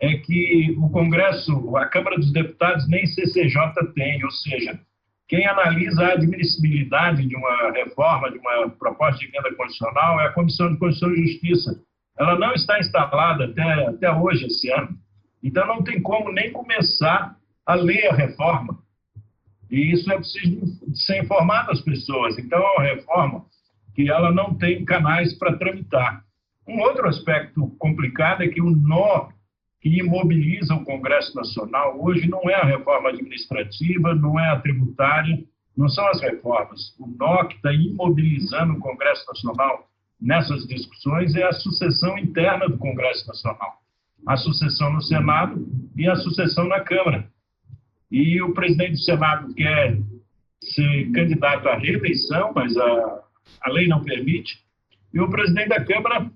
é 0.00 0.16
que 0.16 0.74
o 0.78 0.88
Congresso, 0.90 1.76
a 1.76 1.86
Câmara 1.86 2.16
dos 2.16 2.32
Deputados, 2.32 2.88
nem 2.88 3.06
CCJ 3.06 3.92
tem, 3.94 4.24
ou 4.24 4.30
seja, 4.30 4.78
quem 5.28 5.46
analisa 5.46 6.04
a 6.04 6.12
admissibilidade 6.12 7.26
de 7.26 7.36
uma 7.36 7.72
reforma, 7.72 8.30
de 8.30 8.38
uma 8.38 8.68
proposta 8.70 9.18
de 9.18 9.26
emenda 9.26 9.54
constitucional, 9.54 10.20
é 10.20 10.26
a 10.26 10.32
Comissão 10.32 10.72
de 10.72 10.78
Constituição 10.78 11.14
e 11.14 11.26
Justiça. 11.26 11.80
Ela 12.18 12.38
não 12.38 12.52
está 12.52 12.78
instalada 12.78 13.46
até, 13.46 13.86
até 13.86 14.12
hoje, 14.12 14.46
esse 14.46 14.70
ano. 14.70 14.90
Então, 15.42 15.66
não 15.66 15.82
tem 15.82 16.02
como 16.02 16.30
nem 16.30 16.52
começar 16.52 17.36
a 17.64 17.74
ler 17.74 18.08
a 18.08 18.14
reforma. 18.14 18.78
E 19.72 19.90
isso 19.90 20.12
é 20.12 20.16
preciso 20.16 20.60
ser 20.94 21.22
informado 21.22 21.70
às 21.70 21.80
pessoas. 21.80 22.36
Então, 22.36 22.60
é 22.60 22.72
uma 22.72 22.82
reforma 22.82 23.46
que 23.94 24.10
ela 24.10 24.30
não 24.30 24.54
tem 24.54 24.84
canais 24.84 25.32
para 25.38 25.56
tramitar. 25.56 26.22
Um 26.68 26.78
outro 26.80 27.08
aspecto 27.08 27.68
complicado 27.78 28.42
é 28.42 28.48
que 28.48 28.60
o 28.60 28.70
nó 28.70 29.30
que 29.80 29.98
imobiliza 29.98 30.74
o 30.74 30.84
Congresso 30.84 31.34
Nacional 31.34 31.98
hoje 31.98 32.28
não 32.28 32.48
é 32.50 32.54
a 32.54 32.66
reforma 32.66 33.08
administrativa, 33.08 34.14
não 34.14 34.38
é 34.38 34.50
a 34.50 34.60
tributária, 34.60 35.42
não 35.74 35.88
são 35.88 36.06
as 36.08 36.20
reformas. 36.20 36.94
O 37.00 37.06
nó 37.06 37.44
que 37.44 37.56
está 37.56 37.72
imobilizando 37.72 38.74
o 38.74 38.78
Congresso 38.78 39.26
Nacional 39.26 39.88
nessas 40.20 40.66
discussões 40.66 41.34
é 41.34 41.44
a 41.44 41.52
sucessão 41.52 42.18
interna 42.18 42.68
do 42.68 42.76
Congresso 42.76 43.26
Nacional. 43.26 43.78
A 44.26 44.36
sucessão 44.36 44.92
no 44.92 45.00
Senado 45.00 45.66
e 45.96 46.06
a 46.06 46.14
sucessão 46.14 46.68
na 46.68 46.80
Câmara 46.80 47.31
e 48.12 48.42
o 48.42 48.52
presidente 48.52 48.92
do 48.92 48.98
Senado 48.98 49.54
quer 49.54 49.98
ser 50.62 51.10
candidato 51.12 51.66
à 51.66 51.78
reeleição, 51.78 52.52
mas 52.54 52.76
a, 52.76 53.22
a 53.62 53.70
lei 53.70 53.88
não 53.88 54.04
permite, 54.04 54.58
e 55.14 55.18
o 55.18 55.30
presidente 55.30 55.70
da 55.70 55.82
Câmara 55.82 56.30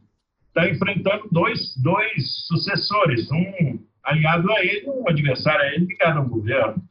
está 0.48 0.68
enfrentando 0.70 1.28
dois, 1.30 1.76
dois 1.82 2.46
sucessores, 2.46 3.30
um 3.30 3.78
aliado 4.02 4.50
a 4.50 4.64
ele, 4.64 4.88
um 4.88 5.06
adversário 5.06 5.60
a 5.60 5.66
ele 5.74 5.84
ligado 5.84 6.18
ao 6.18 6.26
governo. 6.26 6.82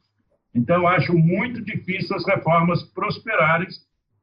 Então, 0.54 0.86
acho 0.86 1.12
muito 1.12 1.62
difícil 1.64 2.14
as 2.14 2.24
reformas 2.24 2.82
prosperarem 2.94 3.66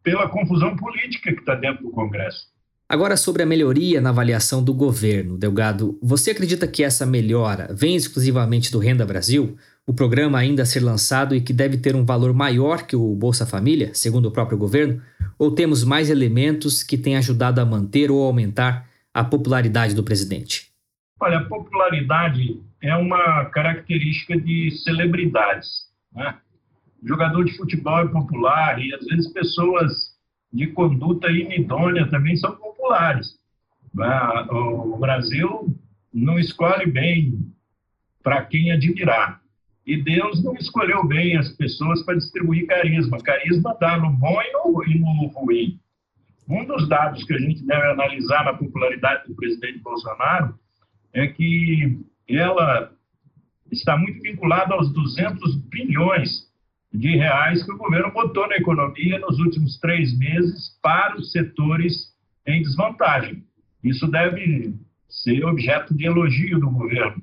pela 0.02 0.30
confusão 0.30 0.76
política 0.78 1.34
que 1.34 1.40
está 1.40 1.56
dentro 1.56 1.84
do 1.84 1.92
Congresso. 1.92 2.54
Agora, 2.88 3.18
sobre 3.18 3.44
a 3.44 3.46
melhoria 3.46 4.00
na 4.00 4.10
avaliação 4.10 4.64
do 4.64 4.74
governo, 4.74 5.38
Delgado, 5.38 5.98
você 6.02 6.32
acredita 6.32 6.68
que 6.68 6.84
essa 6.84 7.06
melhora 7.06 7.68
vem 7.74 7.96
exclusivamente 7.96 8.72
do 8.72 8.80
Renda 8.80 9.06
Brasil? 9.06 9.58
O 9.86 9.94
programa 9.94 10.38
ainda 10.38 10.64
a 10.64 10.66
ser 10.66 10.80
lançado 10.80 11.36
e 11.36 11.42
que 11.42 11.52
deve 11.52 11.78
ter 11.78 11.96
um 11.96 12.06
valor 12.06 12.34
maior 12.34 12.84
que 12.84 12.96
o 12.96 13.16
Bolsa 13.16 13.46
Família, 13.46 13.94
segundo 13.94 14.28
o 14.28 14.32
próprio 14.32 14.58
governo? 14.58 15.02
Ou 15.38 15.52
temos 15.52 15.84
mais 15.84 16.10
elementos 16.10 16.84
que 16.84 16.98
têm 16.98 17.18
ajudado 17.18 17.60
a 17.60 17.66
manter 17.66 18.10
ou 18.10 18.24
aumentar 18.24 18.88
a 19.14 19.24
popularidade 19.24 19.94
do 19.94 20.04
presidente? 20.04 20.72
Olha, 21.20 21.40
a 21.40 21.46
popularidade 21.46 22.62
é 22.82 22.96
uma 22.96 23.46
característica 23.46 24.40
de 24.40 24.72
celebridades. 24.84 25.88
Né? 26.14 26.36
Jogador 27.04 27.44
de 27.44 27.56
futebol 27.56 28.00
é 28.00 28.08
popular 28.08 28.80
e 28.82 28.94
às 28.94 29.06
vezes 29.06 29.32
pessoas 29.32 30.14
de 30.52 30.68
conduta 30.68 31.30
inidônea 31.30 32.08
também 32.08 32.36
são 32.36 32.56
populares. 32.56 33.38
Ah, 34.00 34.48
o 34.50 34.98
Brasil 34.98 35.76
não 36.14 36.40
escolhe 36.40 36.86
bem 36.90 37.40
para 38.22 38.44
quem 38.46 38.72
admirar. 38.72 39.43
E 39.86 40.02
Deus 40.02 40.44
não 40.44 40.54
escolheu 40.56 41.06
bem 41.06 41.38
as 41.38 41.50
pessoas 41.50 42.04
para 42.04 42.16
distribuir 42.16 42.66
carisma. 42.68 43.18
Carisma 43.22 43.78
dá 43.80 43.98
no 43.98 44.12
bom 44.12 44.42
e 44.42 44.98
no, 45.00 45.28
ruim. 45.28 45.80
Um 46.48 46.66
dos 46.66 46.88
dados 46.88 47.24
que 47.24 47.34
a 47.34 47.40
gente 47.40 47.66
deve 47.66 47.86
analisar 47.88 48.46
na 48.46 48.54
popularidade 48.54 49.28
do 49.28 49.36
presidente 49.36 49.80
Bolsonaro 49.80 50.58
é 51.14 51.28
que 51.28 52.00
ela 52.28 52.92
está 53.72 53.98
muito 53.98 54.22
vinculada 54.22 54.74
aos 54.74 54.92
200 54.94 55.56
bilhões 55.66 56.48
de 56.94 57.16
reais 57.16 57.64
que 57.64 57.72
o 57.72 57.78
governo 57.78 58.12
botou 58.12 58.48
na 58.48 58.56
economia 58.56 59.20
nos 59.20 59.40
últimos 59.40 59.80
três 59.80 60.18
meses 60.18 60.78
para 60.82 61.18
os 61.18 61.32
setores 61.32 62.14
em 62.46 62.62
desvantagem. 62.62 63.44
Isso 63.84 64.08
deve 64.08 64.76
ser 65.10 65.44
objeto 65.46 65.94
de 65.96 66.06
elogio 66.06 66.60
do 66.60 66.70
governo, 66.70 67.22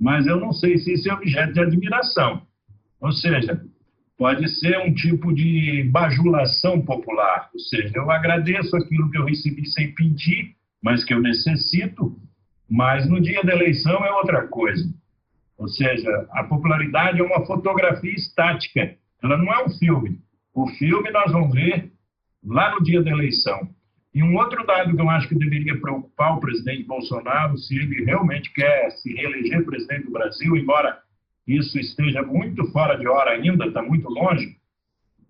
mas 0.00 0.26
eu 0.26 0.40
não 0.40 0.52
sei 0.52 0.78
se 0.78 0.94
isso 0.94 1.10
é 1.10 1.14
objeto 1.14 1.52
de 1.52 1.60
admiração. 1.60 2.42
Ou 3.00 3.12
seja, 3.12 3.62
pode 4.16 4.48
ser 4.58 4.78
um 4.78 4.94
tipo 4.94 5.32
de 5.32 5.84
bajulação 5.92 6.80
popular, 6.82 7.50
ou 7.52 7.60
seja, 7.60 7.92
eu 7.94 8.10
agradeço 8.10 8.74
aquilo 8.76 9.10
que 9.10 9.18
eu 9.18 9.26
recebi 9.26 9.66
sem 9.66 9.94
pedir, 9.94 10.54
mas 10.82 11.04
que 11.04 11.12
eu 11.12 11.20
necessito, 11.20 12.16
mas 12.68 13.08
no 13.08 13.20
dia 13.20 13.42
da 13.42 13.52
eleição 13.52 14.04
é 14.04 14.12
outra 14.12 14.46
coisa. 14.48 14.88
Ou 15.58 15.68
seja, 15.68 16.26
a 16.30 16.44
popularidade 16.44 17.20
é 17.20 17.22
uma 17.22 17.44
fotografia 17.44 18.14
estática, 18.14 18.96
ela 19.22 19.36
não 19.36 19.52
é 19.52 19.64
um 19.64 19.68
filme. 19.68 20.18
O 20.54 20.66
filme 20.66 21.10
nós 21.10 21.30
vamos 21.30 21.52
ver 21.52 21.92
lá 22.42 22.74
no 22.74 22.82
dia 22.82 23.02
da 23.02 23.10
eleição. 23.10 23.68
E 24.12 24.22
um 24.22 24.36
outro 24.36 24.66
dado 24.66 24.94
que 24.94 25.00
eu 25.00 25.08
acho 25.08 25.28
que 25.28 25.36
deveria 25.36 25.80
preocupar 25.80 26.36
o 26.36 26.40
presidente 26.40 26.84
Bolsonaro, 26.84 27.56
se 27.56 27.76
ele 27.76 28.04
realmente 28.04 28.52
quer 28.52 28.90
se 28.90 29.12
reeleger 29.14 29.64
presidente 29.64 30.06
do 30.06 30.12
Brasil, 30.12 30.56
embora 30.56 31.00
isso 31.46 31.78
esteja 31.78 32.22
muito 32.22 32.66
fora 32.72 32.96
de 32.96 33.06
hora 33.06 33.32
ainda, 33.32 33.66
está 33.66 33.82
muito 33.82 34.08
longe, 34.08 34.56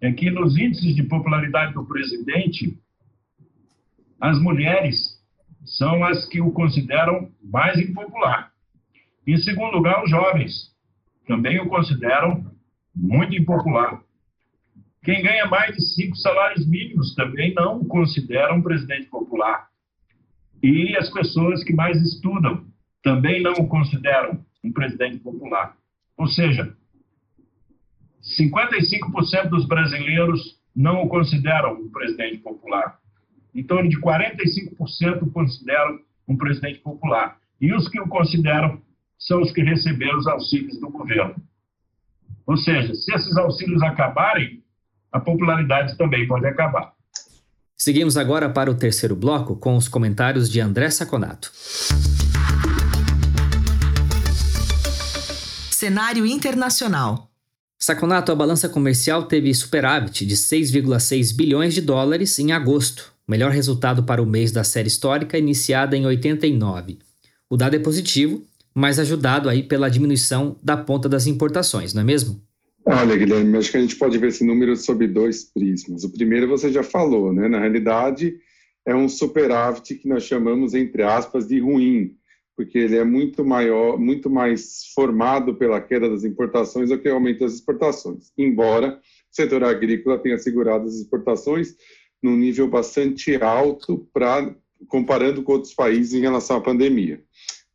é 0.01 0.11
que 0.13 0.31
nos 0.31 0.57
índices 0.57 0.95
de 0.95 1.03
popularidade 1.03 1.75
do 1.75 1.85
presidente, 1.85 2.79
as 4.19 4.41
mulheres 4.41 5.21
são 5.65 6.03
as 6.05 6.27
que 6.27 6.41
o 6.41 6.51
consideram 6.51 7.31
mais 7.43 7.79
impopular. 7.79 8.51
Em 9.27 9.37
segundo 9.37 9.77
lugar, 9.77 10.03
os 10.03 10.11
jovens 10.11 10.75
também 11.27 11.61
o 11.61 11.69
consideram 11.69 12.51
muito 12.95 13.37
impopular. 13.37 14.03
Quem 15.03 15.23
ganha 15.23 15.47
mais 15.47 15.75
de 15.75 15.83
cinco 15.83 16.15
salários 16.17 16.67
mínimos 16.67 17.15
também 17.15 17.55
não 17.55 17.83
considera 17.85 18.55
um 18.55 18.63
presidente 18.63 19.07
popular. 19.07 19.69
E 20.63 20.95
as 20.97 21.09
pessoas 21.11 21.65
que 21.65 21.73
mais 21.73 22.01
estudam 22.03 22.67
também 23.03 23.43
não 23.43 23.55
consideram 23.67 24.45
um 24.63 24.71
presidente 24.71 25.19
popular. 25.21 25.75
Ou 26.19 26.27
seja, 26.27 26.77
55% 28.23 29.49
dos 29.49 29.67
brasileiros 29.67 30.61
não 30.77 31.03
o 31.03 31.09
consideram 31.09 31.81
um 31.81 31.91
presidente 31.91 32.39
popular. 32.39 32.99
Em 33.55 33.63
torno 33.65 33.89
de 33.89 33.99
45% 33.99 35.23
o 35.23 35.31
consideram 35.31 35.99
um 36.29 36.37
presidente 36.37 36.81
popular. 36.81 37.39
E 37.59 37.73
os 37.73 37.89
que 37.89 38.01
o 38.01 38.07
consideram 38.07 38.81
são 39.19 39.41
os 39.41 39.51
que 39.51 39.63
receberam 39.63 40.19
os 40.19 40.27
auxílios 40.27 40.79
do 40.79 40.91
governo. 40.91 41.37
Ou 42.47 42.57
seja, 42.57 42.95
se 42.95 43.15
esses 43.15 43.37
auxílios 43.37 43.83
acabarem, 43.83 44.63
a 45.13 45.21
popularidade 45.21 45.97
também 45.97 46.27
pode 46.27 46.47
acabar. 46.47 46.93
Seguimos 47.77 48.17
agora 48.17 48.49
para 48.49 48.71
o 48.71 48.75
terceiro 48.75 49.17
bloco 49.17 49.57
com 49.57 49.77
os 49.77 49.89
comentários 49.89 50.51
de 50.51 50.61
André 50.61 50.91
Saconato. 50.91 51.51
Cenário 55.71 56.27
internacional. 56.27 57.31
Saconato, 57.79 58.31
a 58.31 58.35
balança 58.35 58.69
comercial 58.69 59.23
teve 59.23 59.55
superávit 59.55 60.27
de 60.27 60.37
6,6 60.37 61.35
bilhões 61.35 61.73
de 61.73 61.81
dólares 61.81 62.39
em 62.39 62.53
agosto, 62.53 63.11
melhor 63.27 63.51
resultado 63.51 64.03
para 64.03 64.23
o 64.23 64.27
mês 64.27 64.53
da 64.53 64.63
série 64.63 64.89
histórica 64.89 65.39
iniciada 65.39 65.97
em 65.97 66.05
89. 66.05 66.99
O 67.49 67.57
dado 67.57 67.77
é 67.77 67.79
positivo, 67.79 68.45
mas 68.75 68.99
ajudado 68.99 69.49
aí 69.49 69.63
pela 69.63 69.91
diminuição 69.91 70.59
da 70.63 70.77
ponta 70.77 71.09
das 71.09 71.27
importações, 71.27 71.95
não 71.95 72.03
é 72.03 72.05
mesmo? 72.05 72.43
Olha, 72.85 73.17
Guilherme, 73.17 73.59
acho 73.59 73.71
que 73.71 73.77
a 73.77 73.81
gente 73.81 73.97
pode 73.97 74.17
ver 74.19 74.29
esse 74.29 74.45
número 74.45 74.75
sob 74.77 75.07
dois 75.07 75.45
prismas. 75.45 76.03
O 76.03 76.13
primeiro 76.13 76.49
você 76.49 76.73
já 76.73 76.83
falou, 76.83 77.33
né? 77.33 77.47
Na 77.49 77.61
realidade, 77.61 78.39
é 78.87 78.95
um 78.95 79.09
superávit 79.09 79.95
que 79.97 80.09
nós 80.09 80.25
chamamos, 80.25 80.75
entre 80.75 81.03
aspas, 81.03 81.47
de 81.47 81.61
ruim, 81.61 82.17
porque 82.57 82.79
ele 82.79 82.97
é 82.97 83.05
muito 83.05 83.45
maior, 83.45 83.99
muito 83.99 84.31
mais 84.31 84.87
formado 84.95 85.55
pela 85.55 85.81
queda 85.81 86.09
das 86.09 86.25
importações 86.25 86.89
do 86.89 86.99
que 86.99 87.09
aumento 87.09 87.41
das 87.41 87.55
exportações. 87.55 88.33
Embora 88.37 88.99
o 88.99 89.35
setor 89.35 89.63
agrícola 89.63 90.19
tenha 90.19 90.39
segurado 90.39 90.87
as 90.87 90.95
exportações 90.95 91.77
num 92.23 92.37
nível 92.37 92.69
bastante 92.69 93.37
alto 93.37 94.09
para 94.13 94.55
comparando 94.89 95.43
com 95.43 95.53
outros 95.53 95.75
países 95.75 96.15
em 96.15 96.21
relação 96.21 96.57
à 96.57 96.61
pandemia, 96.61 97.23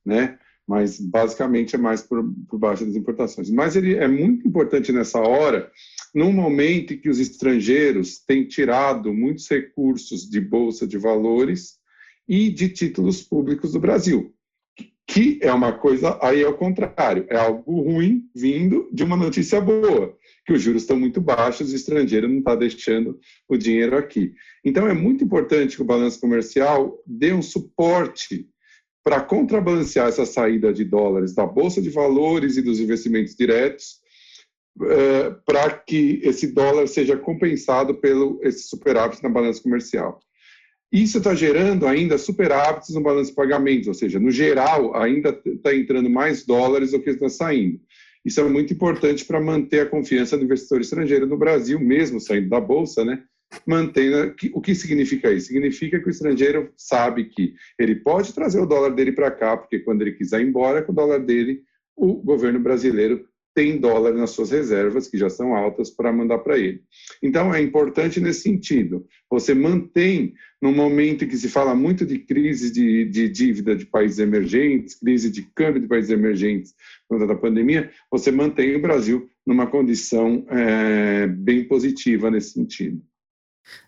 né? 0.03 0.39
Mas 0.67 0.99
basicamente 0.99 1.75
é 1.75 1.77
mais 1.77 2.01
por, 2.01 2.23
por 2.49 2.57
baixo 2.57 2.85
das 2.85 2.95
importações. 2.95 3.49
Mas 3.49 3.75
ele 3.75 3.95
é 3.95 4.07
muito 4.07 4.47
importante 4.47 4.91
nessa 4.91 5.19
hora, 5.19 5.71
num 6.13 6.31
momento 6.31 6.93
em 6.93 6.97
que 6.97 7.09
os 7.09 7.19
estrangeiros 7.19 8.19
têm 8.19 8.47
tirado 8.47 9.13
muitos 9.13 9.47
recursos 9.49 10.27
de 10.29 10.41
bolsa 10.41 10.87
de 10.87 10.97
valores 10.97 11.75
e 12.27 12.49
de 12.49 12.69
títulos 12.69 13.21
públicos 13.21 13.73
do 13.73 13.79
Brasil, 13.79 14.33
que 15.07 15.39
é 15.41 15.53
uma 15.53 15.71
coisa 15.71 16.17
aí 16.21 16.43
ao 16.43 16.57
contrário, 16.57 17.27
é 17.29 17.37
algo 17.37 17.81
ruim 17.81 18.27
vindo 18.35 18.89
de 18.91 19.03
uma 19.03 19.15
notícia 19.15 19.61
boa, 19.61 20.17
que 20.45 20.53
os 20.53 20.61
juros 20.61 20.81
estão 20.81 20.99
muito 20.99 21.21
baixos, 21.21 21.71
o 21.71 21.75
estrangeiro 21.75 22.27
não 22.27 22.39
está 22.39 22.55
deixando 22.55 23.19
o 23.47 23.55
dinheiro 23.55 23.95
aqui. 23.95 24.33
Então 24.63 24.87
é 24.87 24.93
muito 24.93 25.23
importante 25.23 25.75
que 25.75 25.81
o 25.83 25.85
balanço 25.85 26.19
comercial 26.19 26.97
dê 27.05 27.33
um 27.33 27.41
suporte 27.41 28.49
para 29.05 29.21
contrabalancear 29.21 30.07
essa 30.07 30.25
saída 30.25 30.73
de 30.73 30.83
dólares 30.83 31.35
da 31.35 31.45
Bolsa 31.45 31.79
de 31.79 31.91
Valores 31.91 32.57
e 32.57 32.61
dos 32.63 32.79
investimentos 32.79 33.35
diretos, 33.35 33.99
é, 34.81 35.29
para 35.45 35.69
que 35.69 36.19
esse 36.23 36.47
dólar 36.47 36.87
seja 36.87 37.15
compensado 37.15 37.93
pelo 37.93 38.39
esse 38.41 38.67
superávit 38.67 39.21
na 39.21 39.29
balança 39.29 39.61
comercial. 39.61 40.19
Isso 40.91 41.19
está 41.19 41.35
gerando 41.35 41.85
ainda 41.85 42.17
superávites 42.17 42.95
no 42.95 43.01
balanço 43.01 43.29
de 43.29 43.35
pagamentos, 43.35 43.87
ou 43.87 43.93
seja, 43.93 44.19
no 44.19 44.31
geral, 44.31 44.95
ainda 44.97 45.39
está 45.45 45.75
entrando 45.75 46.09
mais 46.09 46.43
dólares 46.43 46.91
do 46.91 46.99
que 46.99 47.11
está 47.11 47.29
saindo. 47.29 47.79
Isso 48.25 48.39
é 48.39 48.43
muito 48.43 48.73
importante 48.73 49.23
para 49.23 49.39
manter 49.39 49.81
a 49.81 49.85
confiança 49.85 50.35
do 50.35 50.45
investidor 50.45 50.81
estrangeiro 50.81 51.27
no 51.27 51.37
Brasil, 51.37 51.79
mesmo 51.79 52.19
saindo 52.19 52.49
da 52.49 52.59
Bolsa, 52.59 53.05
né? 53.05 53.23
Mantenha. 53.65 54.33
O 54.53 54.61
que 54.61 54.75
significa 54.75 55.31
isso? 55.31 55.47
Significa 55.47 55.99
que 55.99 56.07
o 56.07 56.09
estrangeiro 56.09 56.71
sabe 56.75 57.25
que 57.25 57.55
ele 57.79 57.95
pode 57.95 58.33
trazer 58.33 58.59
o 58.59 58.65
dólar 58.65 58.91
dele 58.91 59.11
para 59.11 59.31
cá, 59.31 59.57
porque 59.57 59.79
quando 59.79 60.01
ele 60.01 60.13
quiser 60.13 60.41
ir 60.41 60.47
embora 60.47 60.81
com 60.81 60.91
o 60.91 60.95
dólar 60.95 61.19
dele, 61.19 61.63
o 61.95 62.15
governo 62.15 62.59
brasileiro 62.59 63.27
tem 63.55 63.79
dólar 63.79 64.13
nas 64.13 64.31
suas 64.31 64.51
reservas, 64.51 65.07
que 65.07 65.17
já 65.17 65.29
são 65.29 65.55
altas, 65.55 65.89
para 65.89 66.11
mandar 66.11 66.39
para 66.39 66.59
ele. 66.59 66.81
Então, 67.23 67.55
é 67.55 67.61
importante 67.61 68.19
nesse 68.19 68.41
sentido. 68.41 69.07
Você 69.31 69.53
mantém, 69.53 70.33
no 70.61 70.73
momento 70.73 71.23
em 71.23 71.27
que 71.27 71.37
se 71.37 71.47
fala 71.47 71.73
muito 71.73 72.05
de 72.05 72.19
crise 72.19 72.69
de, 72.69 73.05
de 73.05 73.29
dívida 73.29 73.73
de 73.73 73.85
países 73.85 74.19
emergentes, 74.19 74.99
crise 74.99 75.31
de 75.31 75.43
câmbio 75.55 75.81
de 75.81 75.87
países 75.87 76.11
emergentes 76.11 76.73
por 77.07 77.17
conta 77.17 77.33
da 77.33 77.39
pandemia, 77.39 77.89
você 78.11 78.29
mantém 78.29 78.75
o 78.75 78.81
Brasil 78.81 79.29
numa 79.47 79.67
condição 79.67 80.45
é, 80.49 81.25
bem 81.27 81.63
positiva 81.63 82.29
nesse 82.29 82.51
sentido. 82.51 83.01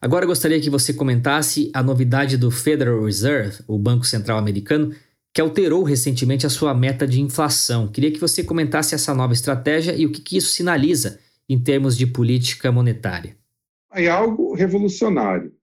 Agora 0.02 0.26
gostaria 0.26 0.60
que 0.60 0.70
você 0.70 0.94
comentasse 0.94 1.72
a 1.74 1.82
novidade 1.82 2.38
do 2.38 2.52
Federal 2.52 3.04
Reserve, 3.04 3.64
o 3.68 3.78
Banco 3.78 4.06
Central 4.06 4.38
Americano, 4.38 4.94
que 5.34 5.42
alterou 5.42 5.84
recentemente 5.84 6.46
a 6.46 6.50
sua 6.50 6.74
meta 6.74 7.08
de 7.08 7.22
inflação. 7.22 7.88
Queria 7.88 8.12
que 8.12 8.20
você 8.20 8.44
comentasse 8.44 8.96
essa 8.96 9.14
nova 9.14 9.34
estratégia 9.34 9.96
e 9.96 10.06
o 10.06 10.12
que, 10.12 10.22
que 10.22 10.38
isso 10.38 10.50
sinaliza 10.50 11.20
em 11.48 11.60
termos 11.60 11.98
de 11.98 12.08
política 12.08 12.72
monetária. 12.72 13.38
É 13.94 14.08
algo 14.08 14.54
revolucionário. 14.54 15.54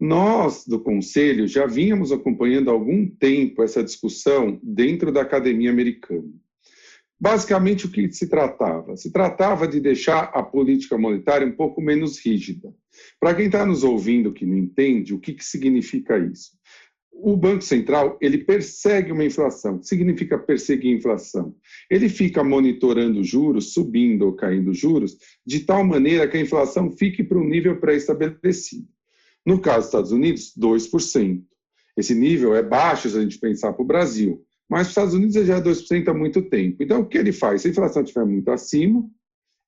Nós, 0.00 0.66
do 0.66 0.80
Conselho, 0.80 1.46
já 1.46 1.66
vínhamos 1.66 2.10
acompanhando 2.10 2.70
há 2.70 2.72
algum 2.72 3.06
tempo 3.06 3.62
essa 3.62 3.84
discussão 3.84 4.58
dentro 4.62 5.12
da 5.12 5.20
academia 5.20 5.70
americana. 5.70 6.30
Basicamente, 7.20 7.84
o 7.84 7.90
que 7.90 8.10
se 8.10 8.26
tratava? 8.26 8.96
Se 8.96 9.12
tratava 9.12 9.68
de 9.68 9.78
deixar 9.78 10.30
a 10.32 10.42
política 10.42 10.96
monetária 10.96 11.46
um 11.46 11.52
pouco 11.52 11.82
menos 11.82 12.18
rígida. 12.18 12.72
Para 13.18 13.34
quem 13.34 13.46
está 13.46 13.64
nos 13.66 13.84
ouvindo 13.84 14.32
que 14.32 14.46
não 14.46 14.56
entende, 14.56 15.14
o 15.14 15.18
que, 15.18 15.34
que 15.34 15.44
significa 15.44 16.18
isso? 16.18 16.52
O 17.12 17.36
Banco 17.36 17.62
Central 17.62 18.16
ele 18.20 18.38
persegue 18.38 19.12
uma 19.12 19.24
inflação. 19.24 19.76
O 19.76 19.80
que 19.80 19.86
significa 19.86 20.38
perseguir 20.38 20.96
inflação? 20.96 21.54
Ele 21.90 22.08
fica 22.08 22.42
monitorando 22.42 23.22
juros, 23.22 23.74
subindo 23.74 24.22
ou 24.26 24.32
caindo 24.32 24.72
juros, 24.72 25.18
de 25.44 25.60
tal 25.60 25.84
maneira 25.84 26.26
que 26.26 26.36
a 26.36 26.40
inflação 26.40 26.90
fique 26.90 27.22
para 27.22 27.38
um 27.38 27.46
nível 27.46 27.78
pré-estabelecido. 27.78 28.88
No 29.44 29.60
caso 29.60 29.78
dos 29.78 29.86
Estados 29.86 30.12
Unidos, 30.12 30.54
2%. 30.58 31.42
Esse 31.96 32.14
nível 32.14 32.54
é 32.54 32.62
baixo 32.62 33.10
se 33.10 33.18
a 33.18 33.20
gente 33.20 33.38
pensar 33.38 33.72
para 33.72 33.82
o 33.82 33.86
Brasil, 33.86 34.42
mas 34.68 34.82
os 34.82 34.88
Estados 34.88 35.14
Unidos 35.14 35.34
já 35.34 35.56
é 35.56 35.60
2% 35.60 36.08
há 36.08 36.14
muito 36.14 36.40
tempo. 36.42 36.82
Então, 36.82 37.00
o 37.00 37.06
que 37.06 37.18
ele 37.18 37.32
faz? 37.32 37.60
Se 37.60 37.68
a 37.68 37.70
inflação 37.70 38.02
estiver 38.02 38.24
muito 38.24 38.50
acima, 38.50 39.04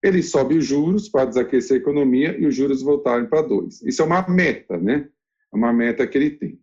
ele 0.03 0.23
sobe 0.23 0.57
os 0.57 0.65
juros 0.65 1.09
para 1.09 1.27
desaquecer 1.27 1.77
a 1.77 1.81
economia 1.81 2.37
e 2.39 2.47
os 2.47 2.55
juros 2.55 2.83
voltarem 2.83 3.27
para 3.27 3.43
2%. 3.47 3.83
Isso 3.85 4.03
é 4.03 4.05
uma 4.05 4.27
meta, 4.29 4.77
né? 4.77 5.09
É 5.53 5.57
uma 5.57 5.73
meta 5.73 6.07
que 6.07 6.19
ele 6.19 6.31
tem. 6.31 6.59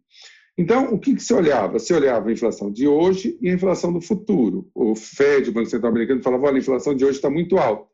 Então, 0.58 0.94
o 0.94 1.00
que, 1.00 1.16
que 1.16 1.24
se 1.24 1.34
olhava? 1.34 1.80
Se 1.80 1.94
olhava 1.94 2.28
a 2.28 2.34
inflação 2.34 2.70
de 2.70 2.86
hoje 2.86 3.38
e 3.42 3.50
a 3.50 3.54
inflação 3.54 3.94
do 3.94 4.02
futuro. 4.02 4.70
O 4.76 4.94
Fed, 4.94 5.50
o 5.50 5.54
Banco 5.54 5.70
Central 5.70 5.90
Americano, 5.90 6.22
falava: 6.22 6.48
olha, 6.48 6.58
a 6.58 6.60
inflação 6.60 6.94
de 6.94 7.06
hoje 7.06 7.16
está 7.16 7.30
muito 7.30 7.58
alta, 7.58 7.90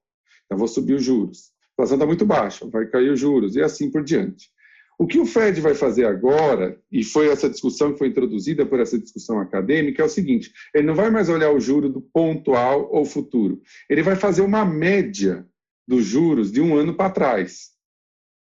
então 0.46 0.58
vou 0.58 0.68
subir 0.68 0.96
os 0.96 1.04
juros. 1.04 1.52
A 1.62 1.74
inflação 1.74 1.98
está 1.98 2.08
muito 2.08 2.26
baixa, 2.26 2.68
vai 2.68 2.88
cair 2.88 3.12
os 3.12 3.20
juros, 3.20 3.56
e 3.56 3.62
assim 3.62 3.92
por 3.92 4.04
diante. 4.04 4.50
O 4.98 5.06
que 5.06 5.20
o 5.20 5.26
Fed 5.26 5.60
vai 5.60 5.76
fazer 5.76 6.06
agora, 6.06 6.80
e 6.92 7.04
foi 7.04 7.28
essa 7.28 7.50
discussão 7.50 7.92
que 7.92 8.00
foi 8.00 8.08
introduzida 8.08 8.66
por 8.66 8.80
essa 8.80 8.98
discussão 8.98 9.40
acadêmica, 9.40 10.02
é 10.02 10.06
o 10.06 10.10
seguinte: 10.10 10.52
ele 10.74 10.88
não 10.88 10.96
vai 10.96 11.10
mais 11.10 11.28
olhar 11.30 11.52
o 11.52 11.60
juro 11.60 11.90
do 11.90 12.02
pontual 12.02 12.90
ou 12.92 13.06
futuro, 13.06 13.62
ele 13.90 14.02
vai 14.02 14.16
fazer 14.16 14.42
uma 14.42 14.66
média 14.66 15.46
dos 15.88 16.06
juros 16.06 16.52
de 16.52 16.62
um 16.62 16.76
ano 16.76 16.96
para 16.96 17.12
trás. 17.12 17.76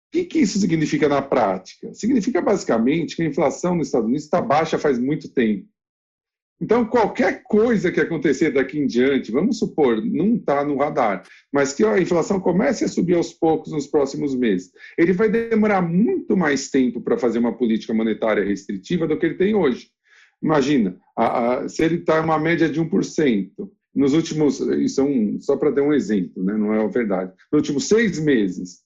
O 0.08 0.12
que, 0.12 0.24
que 0.24 0.40
isso 0.40 0.58
significa 0.58 1.08
na 1.08 1.22
prática? 1.22 1.94
Significa 1.94 2.42
basicamente 2.42 3.14
que 3.14 3.22
a 3.22 3.26
inflação 3.26 3.76
nos 3.76 3.86
Estados 3.86 4.08
Unidos 4.08 4.24
está 4.24 4.42
baixa 4.42 4.76
faz 4.76 4.98
muito 4.98 5.28
tempo. 5.28 5.68
Então, 6.60 6.84
qualquer 6.84 7.42
coisa 7.44 7.90
que 7.90 8.00
acontecer 8.00 8.50
daqui 8.50 8.78
em 8.78 8.86
diante, 8.86 9.32
vamos 9.32 9.58
supor, 9.58 10.04
não 10.04 10.34
está 10.34 10.62
no 10.62 10.76
radar, 10.76 11.22
mas 11.50 11.72
que 11.72 11.82
a 11.84 11.98
inflação 11.98 12.38
comece 12.38 12.84
a 12.84 12.88
subir 12.88 13.14
aos 13.14 13.32
poucos 13.32 13.72
nos 13.72 13.86
próximos 13.86 14.34
meses, 14.34 14.70
ele 14.98 15.14
vai 15.14 15.30
demorar 15.30 15.80
muito 15.80 16.36
mais 16.36 16.68
tempo 16.68 17.00
para 17.00 17.16
fazer 17.16 17.38
uma 17.38 17.56
política 17.56 17.94
monetária 17.94 18.44
restritiva 18.44 19.06
do 19.06 19.18
que 19.18 19.24
ele 19.24 19.36
tem 19.36 19.54
hoje. 19.54 19.88
Imagina, 20.42 20.98
a, 21.16 21.54
a, 21.54 21.68
se 21.68 21.82
ele 21.82 21.96
está 21.96 22.20
em 22.20 22.24
uma 22.24 22.38
média 22.38 22.68
de 22.68 22.78
1%, 22.78 23.50
nos 23.94 24.12
últimos, 24.12 24.60
isso 24.60 25.00
é 25.00 25.04
um, 25.04 25.40
só 25.40 25.56
para 25.56 25.70
dar 25.70 25.82
um 25.82 25.94
exemplo, 25.94 26.44
né, 26.44 26.54
não 26.54 26.74
é 26.74 26.86
verdade, 26.88 27.32
nos 27.50 27.60
últimos 27.60 27.88
seis 27.88 28.18
meses, 28.20 28.82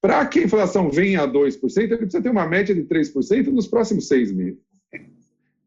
para 0.00 0.24
que 0.26 0.40
a 0.40 0.44
inflação 0.44 0.90
venha 0.90 1.22
a 1.22 1.28
2%, 1.28 1.76
ele 1.78 1.96
precisa 1.96 2.22
ter 2.22 2.30
uma 2.30 2.46
média 2.46 2.74
de 2.74 2.82
3% 2.82 3.46
nos 3.46 3.66
próximos 3.66 4.06
seis 4.06 4.30
meses. 4.30 4.60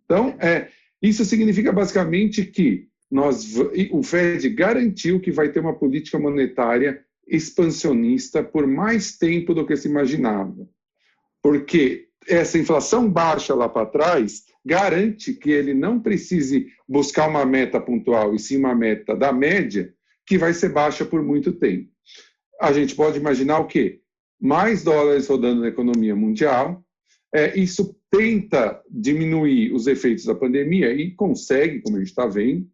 Então, 0.05 0.35
é, 0.39 0.69
isso 1.01 1.25
significa 1.25 1.71
basicamente 1.71 2.45
que 2.45 2.87
nós, 3.09 3.55
o 3.91 4.03
Fed 4.03 4.47
garantiu 4.49 5.19
que 5.19 5.31
vai 5.31 5.51
ter 5.51 5.59
uma 5.59 5.77
política 5.77 6.17
monetária 6.17 7.03
expansionista 7.27 8.43
por 8.43 8.65
mais 8.67 9.17
tempo 9.17 9.53
do 9.53 9.65
que 9.65 9.75
se 9.75 9.87
imaginava. 9.87 10.67
Porque 11.41 12.07
essa 12.27 12.57
inflação 12.57 13.09
baixa 13.09 13.53
lá 13.55 13.67
para 13.67 13.85
trás 13.85 14.43
garante 14.63 15.33
que 15.33 15.49
ele 15.49 15.73
não 15.73 15.99
precise 15.99 16.67
buscar 16.87 17.27
uma 17.27 17.45
meta 17.45 17.81
pontual 17.81 18.35
e 18.35 18.39
sim 18.39 18.57
uma 18.57 18.75
meta 18.75 19.15
da 19.15 19.33
média 19.33 19.93
que 20.25 20.37
vai 20.37 20.53
ser 20.53 20.69
baixa 20.69 21.03
por 21.03 21.23
muito 21.23 21.51
tempo. 21.51 21.89
A 22.59 22.71
gente 22.71 22.95
pode 22.95 23.17
imaginar 23.17 23.59
o 23.59 23.67
quê? 23.67 24.01
Mais 24.39 24.83
dólares 24.83 25.27
rodando 25.27 25.61
na 25.61 25.67
economia 25.67 26.15
mundial, 26.15 26.83
é, 27.33 27.57
isso 27.57 27.95
tenta 28.09 28.81
diminuir 28.89 29.73
os 29.73 29.87
efeitos 29.87 30.25
da 30.25 30.35
pandemia 30.35 30.93
e 30.93 31.11
consegue, 31.11 31.81
como 31.81 31.95
a 31.95 31.99
gente 31.99 32.09
está 32.09 32.27
vendo. 32.27 32.67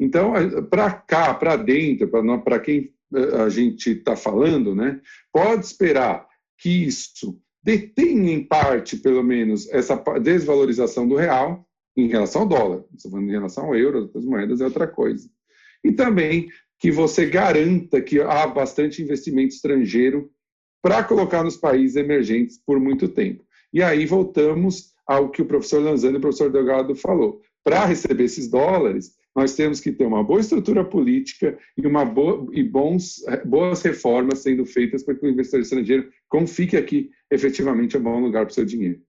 Então, 0.00 0.32
para 0.70 0.90
cá, 0.92 1.34
para 1.34 1.56
dentro, 1.56 2.08
para 2.42 2.60
quem 2.60 2.92
eh, 3.14 3.42
a 3.42 3.48
gente 3.48 3.90
está 3.90 4.14
falando, 4.14 4.74
né, 4.74 5.00
pode 5.32 5.66
esperar 5.66 6.26
que 6.56 6.86
isso 6.86 7.40
detenha, 7.62 8.32
em 8.32 8.44
parte, 8.44 8.96
pelo 8.96 9.22
menos, 9.22 9.68
essa 9.70 9.96
desvalorização 10.20 11.06
do 11.06 11.16
real 11.16 11.66
em 11.96 12.06
relação 12.06 12.42
ao 12.42 12.48
dólar. 12.48 12.84
Estou 12.94 13.10
falando 13.10 13.28
em 13.28 13.32
relação 13.32 13.64
ao 13.64 13.76
euro, 13.76 14.02
outras 14.02 14.24
moedas 14.24 14.60
é 14.60 14.64
outra 14.64 14.86
coisa. 14.86 15.28
E 15.84 15.92
também 15.92 16.48
que 16.78 16.90
você 16.90 17.26
garanta 17.26 18.00
que 18.00 18.20
há 18.20 18.46
bastante 18.46 19.02
investimento 19.02 19.54
estrangeiro 19.54 20.30
para 20.80 21.02
colocar 21.02 21.42
nos 21.42 21.56
países 21.56 21.96
emergentes 21.96 22.56
por 22.64 22.78
muito 22.78 23.08
tempo. 23.08 23.44
E 23.72 23.82
aí 23.82 24.06
voltamos 24.06 24.92
ao 25.06 25.30
que 25.30 25.42
o 25.42 25.46
professor 25.46 25.82
Lanzani 25.82 26.14
e 26.14 26.18
o 26.18 26.20
professor 26.20 26.50
Delgado 26.50 26.94
falou. 26.94 27.40
Para 27.64 27.84
receber 27.84 28.24
esses 28.24 28.48
dólares, 28.48 29.12
nós 29.34 29.54
temos 29.54 29.80
que 29.80 29.92
ter 29.92 30.04
uma 30.04 30.22
boa 30.22 30.40
estrutura 30.40 30.84
política 30.84 31.56
e, 31.76 31.86
uma 31.86 32.04
boa, 32.04 32.46
e 32.52 32.62
bons, 32.62 33.22
boas 33.44 33.82
reformas 33.82 34.40
sendo 34.40 34.66
feitas 34.66 35.02
para 35.02 35.14
que 35.14 35.24
o 35.24 35.30
investidor 35.30 35.60
estrangeiro 35.60 36.08
confie 36.28 36.76
aqui 36.76 37.10
efetivamente 37.30 37.96
é 37.96 37.98
um 37.98 38.02
bom 38.02 38.20
lugar 38.20 38.44
para 38.44 38.52
o 38.52 38.54
seu 38.54 38.64
dinheiro. 38.64 39.00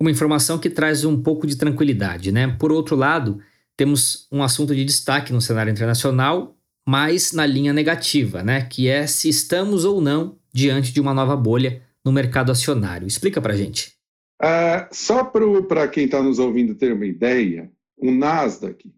Uma 0.00 0.10
informação 0.10 0.58
que 0.58 0.70
traz 0.70 1.04
um 1.04 1.20
pouco 1.20 1.46
de 1.46 1.56
tranquilidade, 1.56 2.30
né? 2.30 2.56
Por 2.58 2.70
outro 2.70 2.94
lado, 2.94 3.40
temos 3.76 4.28
um 4.30 4.42
assunto 4.42 4.74
de 4.74 4.84
destaque 4.84 5.32
no 5.32 5.40
cenário 5.40 5.70
internacional, 5.70 6.56
mas 6.86 7.32
na 7.32 7.46
linha 7.46 7.72
negativa, 7.72 8.42
né? 8.42 8.62
Que 8.62 8.88
é 8.88 9.06
se 9.06 9.28
estamos 9.28 9.84
ou 9.84 10.00
não 10.00 10.38
diante 10.52 10.92
de 10.92 11.00
uma 11.00 11.14
nova 11.14 11.36
bolha 11.36 11.82
no 12.04 12.12
mercado 12.12 12.52
acionário. 12.52 13.06
Explica 13.06 13.40
para 13.40 13.56
gente. 13.56 13.97
Uh, 14.40 14.86
só 14.92 15.24
para 15.24 15.88
quem 15.88 16.04
está 16.04 16.22
nos 16.22 16.38
ouvindo 16.38 16.74
ter 16.74 16.92
uma 16.92 17.06
ideia, 17.06 17.70
o 17.96 18.10
Nasdaq, 18.10 18.88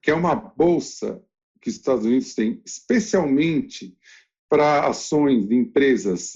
que 0.00 0.10
é 0.10 0.14
uma 0.14 0.34
bolsa 0.34 1.20
que 1.60 1.68
os 1.68 1.76
Estados 1.76 2.04
Unidos 2.04 2.34
têm 2.34 2.62
especialmente 2.64 3.96
para 4.48 4.86
ações 4.86 5.48
de 5.48 5.56
empresas 5.56 6.34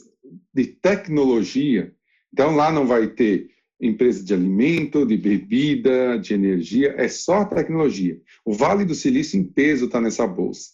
de 0.53 0.67
tecnologia, 0.67 1.95
então 2.33 2.57
lá 2.57 2.73
não 2.73 2.87
vai 2.87 3.07
ter 3.07 3.51
empresa 3.81 4.25
de 4.25 4.35
alimento, 4.35 5.07
de 5.07 5.17
bebida, 5.17 6.19
de 6.19 6.35
energia, 6.35 6.95
é 6.99 7.09
só 7.09 7.45
tecnologia. 7.45 8.21
O 8.45 8.53
Vale 8.53 8.85
do 8.85 8.95
Silício 8.95 9.39
em 9.39 9.45
peso 9.45 9.87
está 9.87 10.01
nessa 10.01 10.27
bolsa. 10.27 10.71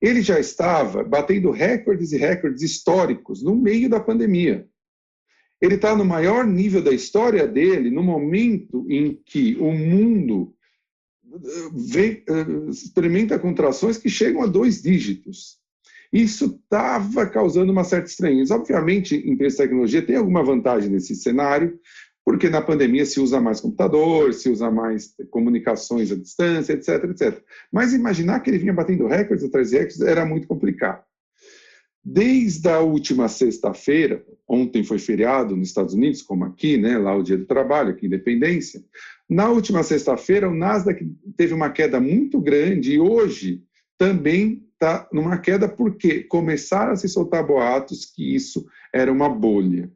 Ele 0.00 0.22
já 0.22 0.40
estava 0.40 1.04
batendo 1.04 1.50
recordes 1.50 2.12
e 2.12 2.16
recordes 2.16 2.62
históricos 2.62 3.42
no 3.42 3.54
meio 3.54 3.88
da 3.88 4.00
pandemia. 4.00 4.66
Ele 5.62 5.76
está 5.76 5.96
no 5.96 6.04
maior 6.04 6.44
nível 6.44 6.82
da 6.82 6.92
história 6.92 7.46
dele 7.46 7.88
no 7.88 8.02
momento 8.02 8.84
em 8.90 9.14
que 9.24 9.56
o 9.60 9.70
mundo 9.70 10.52
eh, 11.32 11.38
vem, 11.72 12.24
eh, 12.28 12.68
experimenta 12.68 13.38
contrações 13.38 13.96
que 13.96 14.08
chegam 14.08 14.42
a 14.42 14.46
dois 14.46 14.82
dígitos. 14.82 15.58
Isso 16.12 16.60
estava 16.64 17.26
causando 17.26 17.70
uma 17.70 17.84
certa 17.84 18.08
estranheza. 18.08 18.56
Obviamente, 18.56 19.14
empresas 19.16 19.56
de 19.56 19.62
tecnologia 19.62 20.04
tem 20.04 20.16
alguma 20.16 20.42
vantagem 20.42 20.90
nesse 20.90 21.14
cenário, 21.14 21.78
porque 22.24 22.50
na 22.50 22.60
pandemia 22.60 23.06
se 23.06 23.20
usa 23.20 23.40
mais 23.40 23.60
computador, 23.60 24.34
se 24.34 24.50
usa 24.50 24.68
mais 24.68 25.14
comunicações 25.30 26.10
à 26.10 26.16
distância, 26.16 26.72
etc, 26.72 27.04
etc. 27.04 27.40
Mas 27.72 27.94
imaginar 27.94 28.40
que 28.40 28.50
ele 28.50 28.58
vinha 28.58 28.72
batendo 28.72 29.06
recordes 29.06 29.44
atrás 29.44 29.70
de 29.70 29.78
recordes 29.78 30.00
era 30.00 30.26
muito 30.26 30.48
complicado. 30.48 31.04
Desde 32.04 32.68
a 32.68 32.80
última 32.80 33.28
sexta-feira, 33.28 34.24
ontem 34.48 34.82
foi 34.82 34.98
feriado 34.98 35.56
nos 35.56 35.68
Estados 35.68 35.94
Unidos, 35.94 36.20
como 36.20 36.44
aqui, 36.44 36.76
né, 36.76 36.98
lá 36.98 37.16
o 37.16 37.22
Dia 37.22 37.38
do 37.38 37.46
Trabalho, 37.46 37.90
aqui 37.90 38.06
Independência. 38.06 38.82
Na 39.30 39.48
última 39.48 39.82
sexta-feira, 39.84 40.48
o 40.48 40.54
Nasdaq 40.54 41.06
teve 41.36 41.54
uma 41.54 41.70
queda 41.70 42.00
muito 42.00 42.40
grande 42.40 42.94
e 42.94 43.00
hoje 43.00 43.62
também 43.96 44.66
está 44.72 45.08
numa 45.12 45.38
queda 45.38 45.68
porque 45.68 46.24
começaram 46.24 46.92
a 46.92 46.96
se 46.96 47.08
soltar 47.08 47.46
boatos 47.46 48.04
que 48.04 48.34
isso 48.34 48.66
era 48.92 49.12
uma 49.12 49.28
bolha. 49.28 49.88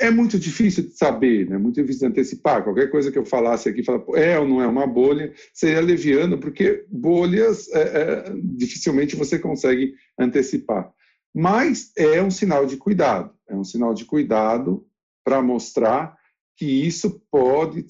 É 0.00 0.10
muito 0.10 0.36
difícil 0.36 0.82
de 0.82 0.96
saber, 0.96 1.48
né? 1.48 1.56
muito 1.56 1.80
difícil 1.80 2.00
de 2.00 2.06
antecipar. 2.06 2.64
Qualquer 2.64 2.90
coisa 2.90 3.12
que 3.12 3.18
eu 3.18 3.24
falasse 3.24 3.68
aqui, 3.68 3.84
falar, 3.84 4.02
é 4.16 4.36
ou 4.36 4.48
não 4.48 4.60
é 4.60 4.66
uma 4.66 4.88
bolha, 4.88 5.32
seria 5.54 5.80
leviano, 5.80 6.36
porque 6.36 6.84
bolhas 6.90 7.68
é, 7.72 7.80
é, 7.80 8.34
dificilmente 8.42 9.14
você 9.14 9.38
consegue 9.38 9.94
antecipar. 10.18 10.92
Mas 11.34 11.92
é 11.96 12.22
um 12.22 12.30
sinal 12.30 12.66
de 12.66 12.76
cuidado, 12.76 13.30
é 13.48 13.54
um 13.54 13.64
sinal 13.64 13.94
de 13.94 14.04
cuidado 14.04 14.86
para 15.24 15.40
mostrar 15.40 16.16
que 16.56 16.66
isso 16.66 17.22
pode 17.30 17.86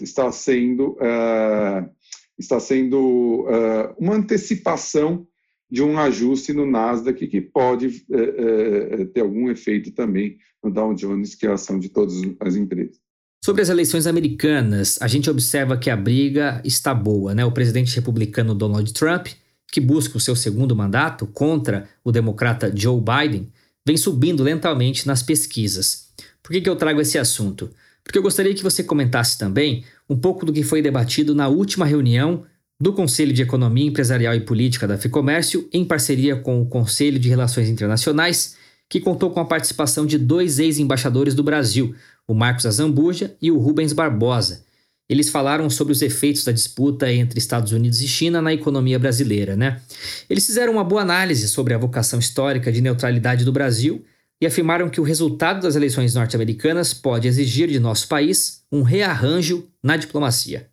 estar 0.00 0.30
sendo, 0.32 0.92
uh, 0.92 1.90
está 2.38 2.60
sendo 2.60 3.42
uh, 3.42 3.94
uma 3.98 4.14
antecipação 4.14 5.26
de 5.68 5.82
um 5.82 5.98
ajuste 5.98 6.52
no 6.52 6.64
Nasdaq 6.64 7.26
que 7.26 7.40
pode 7.40 8.06
uh, 8.08 9.06
ter 9.06 9.20
algum 9.20 9.50
efeito 9.50 9.90
também 9.90 10.38
no 10.62 10.70
Dow 10.70 10.94
Jones, 10.94 11.34
que 11.34 11.46
é 11.46 11.50
a 11.50 11.54
ação 11.54 11.78
de 11.78 11.88
todas 11.88 12.14
as 12.40 12.54
empresas. 12.54 13.00
Sobre 13.44 13.62
as 13.62 13.68
eleições 13.68 14.06
americanas, 14.06 14.98
a 15.00 15.06
gente 15.06 15.28
observa 15.28 15.76
que 15.76 15.90
a 15.90 15.96
briga 15.96 16.60
está 16.64 16.94
boa, 16.94 17.34
né? 17.34 17.44
O 17.44 17.52
presidente 17.52 17.94
republicano 17.94 18.54
Donald 18.54 18.92
Trump 18.92 19.28
que 19.70 19.80
busca 19.80 20.16
o 20.16 20.20
seu 20.20 20.36
segundo 20.36 20.74
mandato 20.74 21.26
contra 21.26 21.88
o 22.04 22.12
democrata 22.12 22.72
Joe 22.74 23.00
Biden, 23.00 23.48
vem 23.86 23.96
subindo 23.96 24.42
lentamente 24.42 25.06
nas 25.06 25.22
pesquisas. 25.22 26.08
Por 26.42 26.52
que, 26.52 26.60
que 26.60 26.68
eu 26.68 26.76
trago 26.76 27.00
esse 27.00 27.18
assunto? 27.18 27.70
Porque 28.02 28.18
eu 28.18 28.22
gostaria 28.22 28.54
que 28.54 28.62
você 28.62 28.84
comentasse 28.84 29.36
também 29.36 29.84
um 30.08 30.16
pouco 30.16 30.46
do 30.46 30.52
que 30.52 30.62
foi 30.62 30.80
debatido 30.80 31.34
na 31.34 31.48
última 31.48 31.84
reunião 31.84 32.44
do 32.78 32.92
Conselho 32.92 33.32
de 33.32 33.42
Economia 33.42 33.86
Empresarial 33.86 34.34
e 34.34 34.40
Política 34.40 34.86
da 34.86 34.98
FEComércio, 34.98 35.68
em 35.72 35.84
parceria 35.84 36.36
com 36.36 36.60
o 36.60 36.66
Conselho 36.66 37.18
de 37.18 37.28
Relações 37.28 37.68
Internacionais, 37.68 38.56
que 38.88 39.00
contou 39.00 39.30
com 39.30 39.40
a 39.40 39.44
participação 39.44 40.06
de 40.06 40.18
dois 40.18 40.58
ex-embaixadores 40.58 41.34
do 41.34 41.42
Brasil, 41.42 41.94
o 42.28 42.34
Marcos 42.34 42.66
Azambuja 42.66 43.34
e 43.40 43.50
o 43.50 43.58
Rubens 43.58 43.92
Barbosa, 43.92 44.65
eles 45.08 45.28
falaram 45.28 45.70
sobre 45.70 45.92
os 45.92 46.02
efeitos 46.02 46.44
da 46.44 46.52
disputa 46.52 47.12
entre 47.12 47.38
Estados 47.38 47.72
Unidos 47.72 48.00
e 48.00 48.08
China 48.08 48.42
na 48.42 48.52
economia 48.52 48.98
brasileira, 48.98 49.56
né? 49.56 49.80
Eles 50.28 50.46
fizeram 50.46 50.72
uma 50.72 50.84
boa 50.84 51.02
análise 51.02 51.48
sobre 51.48 51.74
a 51.74 51.78
vocação 51.78 52.18
histórica 52.18 52.72
de 52.72 52.80
neutralidade 52.80 53.44
do 53.44 53.52
Brasil 53.52 54.04
e 54.40 54.46
afirmaram 54.46 54.90
que 54.90 55.00
o 55.00 55.04
resultado 55.04 55.62
das 55.62 55.76
eleições 55.76 56.14
norte-americanas 56.14 56.92
pode 56.92 57.28
exigir 57.28 57.68
de 57.68 57.78
nosso 57.78 58.08
país 58.08 58.64
um 58.70 58.82
rearranjo 58.82 59.68
na 59.82 59.96
diplomacia. 59.96 60.68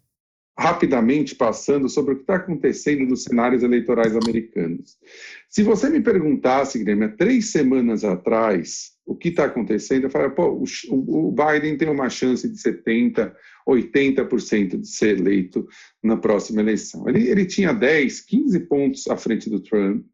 Rapidamente 0.58 1.34
passando 1.34 1.88
sobre 1.88 2.14
o 2.14 2.16
que 2.16 2.24
está 2.24 2.36
acontecendo 2.36 3.06
nos 3.06 3.24
cenários 3.24 3.64
eleitorais 3.64 4.16
americanos. 4.16 4.98
Se 5.50 5.64
você 5.64 5.90
me 5.90 6.02
perguntasse, 6.02 6.78
Guilherme, 6.78 7.06
há 7.06 7.10
três 7.10 7.52
semanas 7.52 8.04
atrás, 8.04 8.93
o 9.06 9.16
que 9.16 9.30
está 9.30 9.46
acontecendo, 9.46 10.06
eu 10.06 10.10
falaria, 10.10 10.34
pô, 10.34 10.64
o, 10.90 11.32
Biden 11.32 11.78
tem 11.78 11.90
uma 11.90 12.10
chance 12.10 12.48
de 12.48 12.58
70%, 12.58 13.34
80% 13.68 14.80
de 14.80 14.88
ser 14.88 15.20
eleito 15.20 15.68
na 16.02 16.18
próxima 16.18 16.62
eleição. 16.62 17.08
Ele, 17.08 17.28
ele 17.30 17.46
tinha 17.46 17.74
10, 17.74 18.22
15 18.22 18.60
pontos 18.62 19.08
à 19.08 19.18
frente 19.18 19.50
do 19.50 19.60
Trump. 19.60 20.06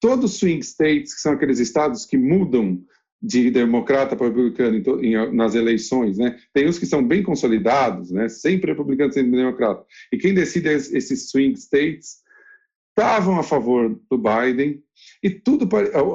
Todos 0.00 0.32
os 0.32 0.38
swing 0.38 0.60
states, 0.64 1.14
que 1.14 1.20
são 1.20 1.32
aqueles 1.32 1.58
estados 1.58 2.04
que 2.04 2.16
mudam 2.16 2.82
de 3.20 3.50
democrata 3.50 4.14
para 4.14 4.28
republicano 4.28 4.82
nas 5.32 5.54
eleições, 5.54 6.18
né? 6.18 6.38
Tem 6.52 6.68
uns 6.68 6.78
que 6.78 6.86
são 6.86 7.06
bem 7.06 7.22
consolidados, 7.22 8.10
né? 8.10 8.28
Sempre 8.28 8.70
republicano, 8.70 9.12
sempre 9.12 9.30
democrata. 9.30 9.84
E 10.12 10.18
quem 10.18 10.34
decide 10.34 10.68
esses 10.68 11.30
swing 11.30 11.58
states 11.58 12.18
estavam 12.96 13.38
a 13.38 13.42
favor 13.42 14.00
do 14.10 14.16
Biden 14.16 14.82
e 15.22 15.28
tudo 15.28 15.68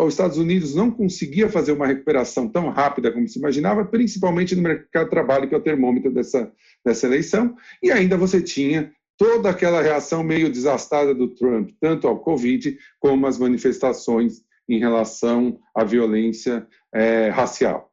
os 0.04 0.14
Estados 0.14 0.38
Unidos 0.38 0.74
não 0.74 0.90
conseguia 0.90 1.48
fazer 1.48 1.74
uma 1.74 1.86
recuperação 1.86 2.48
tão 2.48 2.70
rápida 2.70 3.12
como 3.12 3.28
se 3.28 3.38
imaginava, 3.38 3.86
principalmente 3.86 4.56
no 4.56 4.64
mercado 4.64 5.06
de 5.06 5.12
trabalho 5.12 5.48
que 5.48 5.54
é 5.54 5.58
o 5.58 5.62
termômetro 5.62 6.12
dessa 6.12 6.52
dessa 6.84 7.06
eleição. 7.06 7.56
E 7.84 7.92
ainda 7.92 8.18
você 8.18 8.42
tinha 8.42 8.92
toda 9.16 9.52
aquela 9.52 9.84
reação 9.84 10.24
meio 10.24 10.52
desastrada 10.52 11.14
do 11.14 11.28
Trump, 11.28 11.70
tanto 11.80 12.08
ao 12.08 12.20
Covid 12.20 12.76
como 13.00 13.28
às 13.28 13.38
manifestações 13.38 14.42
em 14.68 14.80
relação 14.80 15.60
à 15.76 15.84
violência 15.84 16.66
é, 16.92 17.30
racial. 17.30 17.92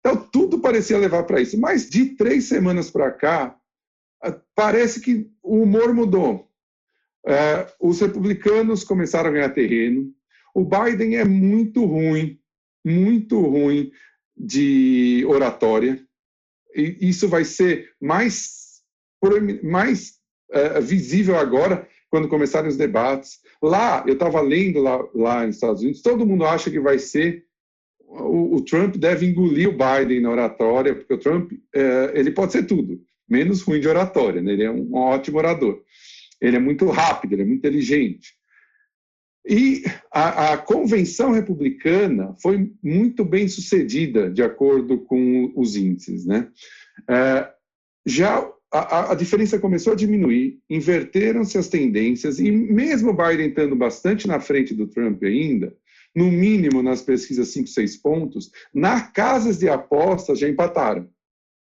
Então, 0.00 0.16
tudo 0.32 0.60
parecia 0.60 0.98
levar 0.98 1.24
para 1.24 1.40
isso. 1.40 1.58
Mas 1.60 1.88
de 1.88 2.16
três 2.16 2.44
semanas 2.44 2.90
para 2.90 3.12
cá, 3.12 3.56
parece 4.54 5.00
que 5.00 5.30
o 5.42 5.62
humor 5.62 5.94
mudou. 5.94 6.45
É, 7.26 7.66
os 7.80 8.00
republicanos 8.00 8.84
começaram 8.84 9.30
a 9.30 9.32
ganhar 9.32 9.48
terreno. 9.50 10.12
O 10.54 10.64
Biden 10.64 11.16
é 11.16 11.24
muito 11.24 11.84
ruim, 11.84 12.38
muito 12.84 13.40
ruim 13.40 13.90
de 14.36 15.24
oratória. 15.26 16.00
E 16.74 16.96
isso 17.00 17.28
vai 17.28 17.44
ser 17.44 17.90
mais, 18.00 18.82
mais 19.62 20.14
uh, 20.50 20.80
visível 20.80 21.36
agora 21.36 21.88
quando 22.10 22.28
começarem 22.28 22.68
os 22.68 22.76
debates. 22.76 23.40
Lá, 23.62 24.04
eu 24.06 24.14
estava 24.14 24.40
lendo 24.40 24.80
lá, 24.80 25.04
lá 25.14 25.46
nos 25.46 25.56
Estados 25.56 25.82
Unidos, 25.82 26.02
todo 26.02 26.26
mundo 26.26 26.44
acha 26.44 26.70
que 26.70 26.78
vai 26.78 26.98
ser 26.98 27.46
o, 28.08 28.56
o, 28.56 28.60
Trump 28.62 28.96
deve 28.96 29.26
engolir 29.26 29.68
o 29.68 29.72
Biden 29.76 30.20
na 30.20 30.30
oratória, 30.30 30.94
porque 30.94 31.12
o 31.12 31.18
Trump 31.18 31.52
é, 31.74 32.12
ele 32.14 32.30
pode 32.30 32.52
ser 32.52 32.64
tudo, 32.64 33.00
menos 33.28 33.62
ruim 33.62 33.80
de 33.80 33.88
oratória, 33.88 34.40
né? 34.40 34.52
ele 34.52 34.64
é 34.64 34.70
um 34.70 34.94
ótimo 34.94 35.38
orador. 35.38 35.82
Ele 36.40 36.56
é 36.56 36.60
muito 36.60 36.86
rápido, 36.86 37.32
ele 37.32 37.42
é 37.42 37.44
muito 37.44 37.58
inteligente. 37.58 38.34
E 39.48 39.84
a, 40.12 40.54
a, 40.54 40.58
convenção 40.58 41.30
republicana 41.30 42.34
foi 42.42 42.72
muito 42.82 43.24
bem 43.24 43.46
sucedida, 43.46 44.28
de 44.28 44.42
acordo 44.42 44.98
com 45.04 45.52
os 45.54 45.76
índices. 45.76 46.26
Né? 46.26 46.48
É, 47.08 47.48
já 48.04 48.50
a, 48.72 49.12
a, 49.12 49.14
diferença 49.14 49.58
começou 49.58 49.92
a 49.92 49.96
diminuir, 49.96 50.58
inverteram-se 50.68 51.56
as 51.56 51.68
tendências, 51.68 52.40
e 52.40 52.50
mesmo 52.50 53.12
Biden 53.16 53.48
estando 53.48 53.76
bastante 53.76 54.26
na 54.26 54.40
frente 54.40 54.74
do 54.74 54.88
Trump 54.88 55.22
ainda, 55.22 55.72
no 56.14 56.30
mínimo 56.30 56.82
nas 56.82 57.02
pesquisas 57.02 57.48
5, 57.48 57.68
6 57.68 57.96
pontos, 57.98 58.50
nas 58.74 59.12
casas 59.12 59.58
de 59.58 59.68
apostas 59.68 60.40
já 60.40 60.48
empataram. 60.48 61.08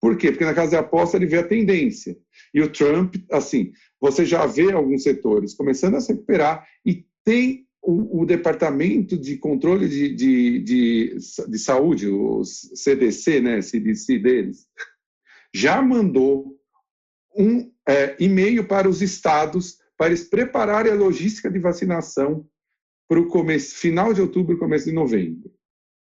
Por 0.06 0.16
quê? 0.16 0.30
Porque 0.30 0.44
na 0.44 0.54
casa 0.54 0.70
de 0.70 0.76
aposta 0.76 1.16
ele 1.16 1.26
vê 1.26 1.38
a 1.38 1.48
tendência. 1.48 2.16
E 2.54 2.62
o 2.62 2.70
Trump, 2.70 3.16
assim, 3.32 3.72
você 4.00 4.24
já 4.24 4.46
vê 4.46 4.70
alguns 4.70 5.02
setores 5.02 5.52
começando 5.52 5.96
a 5.96 6.00
se 6.00 6.12
recuperar 6.12 6.64
e 6.86 7.04
tem 7.24 7.66
o, 7.82 8.22
o 8.22 8.24
Departamento 8.24 9.18
de 9.18 9.36
Controle 9.36 9.88
de, 9.88 10.14
de, 10.14 10.60
de, 10.60 11.16
de 11.48 11.58
Saúde, 11.58 12.06
o 12.06 12.44
CDC, 12.44 13.40
né, 13.40 13.60
CDC 13.60 14.20
deles, 14.20 14.68
já 15.52 15.82
mandou 15.82 16.56
um 17.36 17.68
é, 17.88 18.14
e-mail 18.20 18.64
para 18.64 18.88
os 18.88 19.02
estados 19.02 19.78
para 19.98 20.06
eles 20.06 20.22
prepararem 20.22 20.92
a 20.92 20.94
logística 20.94 21.50
de 21.50 21.58
vacinação 21.58 22.46
para 23.08 23.18
o 23.18 23.58
final 23.58 24.14
de 24.14 24.20
outubro, 24.20 24.56
começo 24.56 24.84
de 24.84 24.92
novembro. 24.92 25.50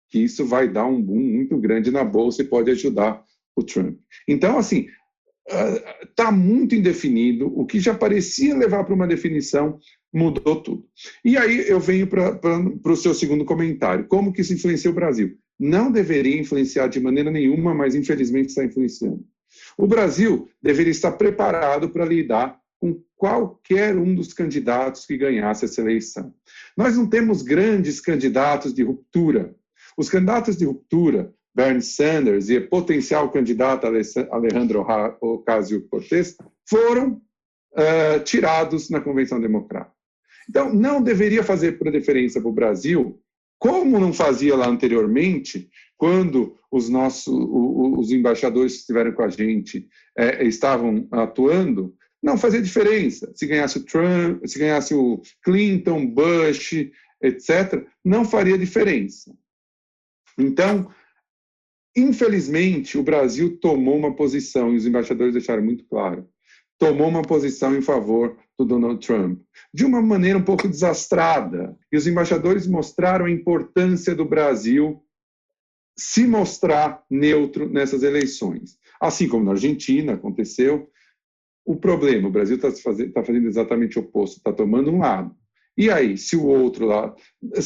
Que 0.10 0.24
isso 0.24 0.44
vai 0.44 0.68
dar 0.68 0.88
um 0.88 1.00
boom 1.00 1.20
muito 1.20 1.56
grande 1.60 1.92
na 1.92 2.04
bolsa 2.04 2.42
e 2.42 2.48
pode 2.48 2.72
ajudar 2.72 3.24
o 3.56 3.64
Trump. 3.64 3.98
Então, 4.28 4.58
assim, 4.58 4.88
está 6.04 6.30
ah, 6.30 6.32
muito 6.32 6.76
indefinido. 6.76 7.48
O 7.58 7.66
que 7.66 7.80
já 7.80 7.94
parecia 7.94 8.56
levar 8.56 8.84
para 8.84 8.94
uma 8.94 9.08
definição 9.08 9.80
mudou 10.14 10.62
tudo. 10.62 10.86
E 11.24 11.38
aí 11.38 11.68
eu 11.68 11.80
venho 11.80 12.08
para 12.08 12.92
o 12.92 12.96
seu 12.96 13.14
segundo 13.14 13.46
comentário. 13.46 14.08
Como 14.08 14.34
que 14.34 14.42
isso 14.42 14.54
influencia 14.54 14.92
o 14.92 14.96
Brasil? 14.96 15.38
Não 15.60 15.92
deveria 15.92 16.40
influenciar 16.40 16.88
de 16.88 17.00
maneira 17.00 17.32
nenhuma, 17.32 17.74
mas 17.74 17.96
infelizmente 17.96 18.50
está 18.50 18.64
influenciando. 18.64 19.24
O 19.78 19.88
Brasil 19.88 20.50
deveria 20.62 20.92
estar 20.92 21.12
preparado 21.14 21.90
para 21.90 22.06
lidar 22.06 22.60
com 22.80 23.02
qualquer 23.16 23.96
um 23.96 24.16
dos 24.16 24.34
candidatos 24.34 25.06
que 25.06 25.18
ganhasse 25.18 25.66
essa 25.66 25.82
eleição. 25.82 26.34
Nós 26.76 26.98
não 26.98 27.08
temos 27.08 27.42
grandes 27.42 28.00
candidatos 28.00 28.74
de 28.74 28.84
ruptura. 28.84 29.56
Os 29.96 30.10
candidatos 30.10 30.58
de 30.58 30.66
ruptura, 30.66 31.34
Bernie 31.54 31.82
Sanders 31.82 32.50
e 32.50 32.60
potencial 32.60 33.30
candidato 33.30 33.86
Alejandro 34.32 34.86
Ocasio-Cortez, 35.22 36.38
foram 36.68 37.22
uh, 37.74 38.24
tirados 38.24 38.90
na 38.90 39.02
Convenção 39.02 39.40
Democrática. 39.40 39.94
Então, 40.50 40.74
não 40.74 41.02
deveria 41.02 41.44
fazer 41.44 41.78
preferência 41.78 42.42
para 42.42 42.50
o 42.50 42.54
Brasil, 42.54 43.22
como 43.60 44.00
não 44.00 44.12
fazia 44.12 44.56
lá 44.56 44.68
anteriormente, 44.68 45.70
quando 45.98 46.58
os 46.72 46.90
nossos 46.90 47.28
os 47.28 48.12
embaixadores 48.12 48.74
que 48.74 48.80
estiveram 48.80 49.12
com 49.12 49.22
a 49.22 49.30
gente 49.30 49.88
é, 50.18 50.44
estavam 50.44 51.08
atuando, 51.12 51.94
não 52.24 52.38
fazia 52.38 52.62
diferença. 52.62 53.32
Se 53.36 53.46
ganhasse 53.46 53.78
o 53.78 53.86
Trump, 53.86 54.46
se 54.46 54.58
ganhasse 54.58 54.94
o 54.94 55.22
Clinton, 55.44 56.08
Bush, 56.08 56.74
etc., 57.22 57.86
não 58.04 58.26
faria 58.26 58.58
diferença. 58.58 59.32
Então, 60.38 60.90
infelizmente, 61.96 62.98
o 62.98 63.04
Brasil 63.04 63.58
tomou 63.60 63.98
uma 63.98 64.16
posição, 64.16 64.74
e 64.74 64.78
os 64.78 64.86
embaixadores 64.86 65.34
deixaram 65.34 65.64
muito 65.64 65.86
claro, 65.86 66.28
tomou 66.78 67.08
uma 67.08 67.22
posição 67.22 67.76
em 67.76 67.82
favor 67.82 68.38
do 68.58 68.66
Donald 68.66 69.06
Trump, 69.06 69.40
de 69.74 69.86
uma 69.86 70.02
maneira 70.02 70.38
um 70.38 70.44
pouco 70.44 70.68
desastrada. 70.68 71.78
E 71.92 71.98
os 71.98 72.08
embaixadores 72.08 72.66
mostraram 72.66 73.26
a 73.26 73.32
importância 73.32 74.16
do 74.16 74.26
Brasil 74.26 75.04
se 75.98 76.26
mostrar 76.26 77.04
neutro 77.10 77.70
nessas 77.70 78.02
eleições. 78.02 78.80
Assim 79.00 79.28
como 79.28 79.46
na 79.46 79.52
Argentina 79.52 80.14
aconteceu, 80.14 80.90
o 81.66 81.76
problema, 81.76 82.28
o 82.28 82.32
Brasil 82.32 82.56
está 82.56 82.72
fazendo, 82.72 83.14
tá 83.14 83.24
fazendo 83.24 83.48
exatamente 83.48 84.00
o 84.00 84.02
oposto, 84.02 84.38
está 84.38 84.52
tomando 84.52 84.92
um 84.92 85.00
lado. 85.00 85.36
E 85.78 85.90
aí, 85.90 86.18
se 86.18 86.36
o 86.36 86.46
outro 86.46 86.86
lado. 86.86 87.16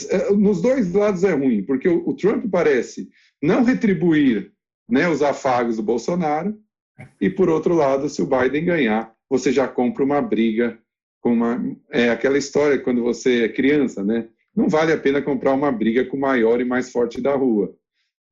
É, 0.10 0.32
nos 0.34 0.62
dois 0.62 0.94
lados 0.94 1.24
é 1.24 1.34
ruim, 1.34 1.64
porque 1.64 1.88
o 1.88 2.14
Trump 2.14 2.46
parece 2.52 3.10
não 3.46 3.64
retribuir 3.64 4.52
né, 4.90 5.08
os 5.08 5.22
afagos 5.22 5.78
do 5.78 5.84
Bolsonaro, 5.84 6.58
e 7.20 7.30
por 7.30 7.50
outro 7.50 7.74
lado, 7.74 8.10
se 8.10 8.22
o 8.22 8.28
Biden 8.28 8.66
ganhar, 8.66 9.14
você 9.30 9.52
já 9.52 9.68
compra 9.68 10.04
uma 10.04 10.22
briga 10.22 10.78
com 11.22 11.34
uma. 11.34 11.62
É 11.92 12.10
aquela 12.10 12.38
história 12.38 12.80
quando 12.80 13.04
você 13.04 13.44
é 13.44 13.50
criança, 13.50 14.04
né? 14.04 14.28
Não 14.56 14.70
vale 14.70 14.94
a 14.94 14.98
pena 14.98 15.22
comprar 15.22 15.54
uma 15.54 15.72
briga 15.72 16.06
com 16.06 16.16
o 16.16 16.20
maior 16.20 16.62
e 16.62 16.66
mais 16.66 16.92
forte 16.92 17.20
da 17.20 17.36
rua. 17.36 17.74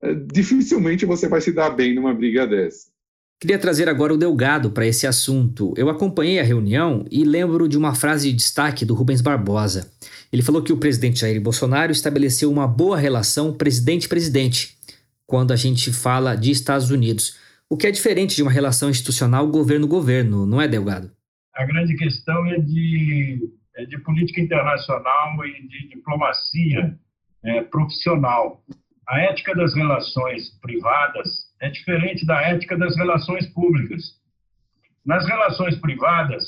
É, 0.01 0.13
dificilmente 0.13 1.05
você 1.05 1.27
vai 1.27 1.41
se 1.41 1.51
dar 1.51 1.71
bem 1.71 1.93
numa 1.93 2.13
briga 2.13 2.47
dessa. 2.47 2.93
Queria 3.41 3.59
trazer 3.59 3.89
agora 3.89 4.13
o 4.13 4.17
Delgado 4.17 4.71
para 4.71 4.87
esse 4.87 5.05
assunto. 5.05 5.73
Eu 5.75 5.89
acompanhei 5.89 6.39
a 6.39 6.43
reunião 6.43 7.03
e 7.11 7.25
lembro 7.25 7.67
de 7.67 7.77
uma 7.77 7.93
frase 7.93 8.29
de 8.29 8.37
destaque 8.37 8.85
do 8.85 8.93
Rubens 8.93 9.19
Barbosa. 9.19 9.91
Ele 10.31 10.41
falou 10.41 10.61
que 10.61 10.71
o 10.71 10.77
presidente 10.77 11.19
Jair 11.19 11.41
Bolsonaro 11.41 11.91
estabeleceu 11.91 12.49
uma 12.49 12.65
boa 12.65 12.97
relação 12.97 13.51
presidente-presidente 13.51 14.77
quando 15.33 15.51
a 15.51 15.55
gente 15.55 15.91
fala 15.91 16.35
de 16.35 16.51
Estados 16.51 16.91
Unidos, 16.91 17.39
o 17.67 17.75
que 17.75 17.87
é 17.87 17.91
diferente 17.91 18.35
de 18.35 18.43
uma 18.43 18.51
relação 18.51 18.87
institucional 18.87 19.47
governo-governo, 19.47 20.45
não 20.45 20.61
é, 20.61 20.67
Delgado? 20.67 21.09
A 21.55 21.65
grande 21.65 21.95
questão 21.95 22.45
é 22.45 22.59
de, 22.59 23.39
é 23.75 23.83
de 23.83 23.97
política 23.97 24.39
internacional 24.39 25.43
e 25.43 25.67
de 25.67 25.87
diplomacia 25.87 26.95
é, 27.43 27.63
profissional. 27.63 28.63
A 29.09 29.21
ética 29.21 29.55
das 29.55 29.73
relações 29.73 30.51
privadas 30.61 31.27
é 31.59 31.67
diferente 31.71 32.27
da 32.27 32.39
ética 32.39 32.77
das 32.77 32.95
relações 32.95 33.47
públicas. 33.47 34.03
Nas 35.03 35.25
relações 35.25 35.75
privadas, 35.77 36.43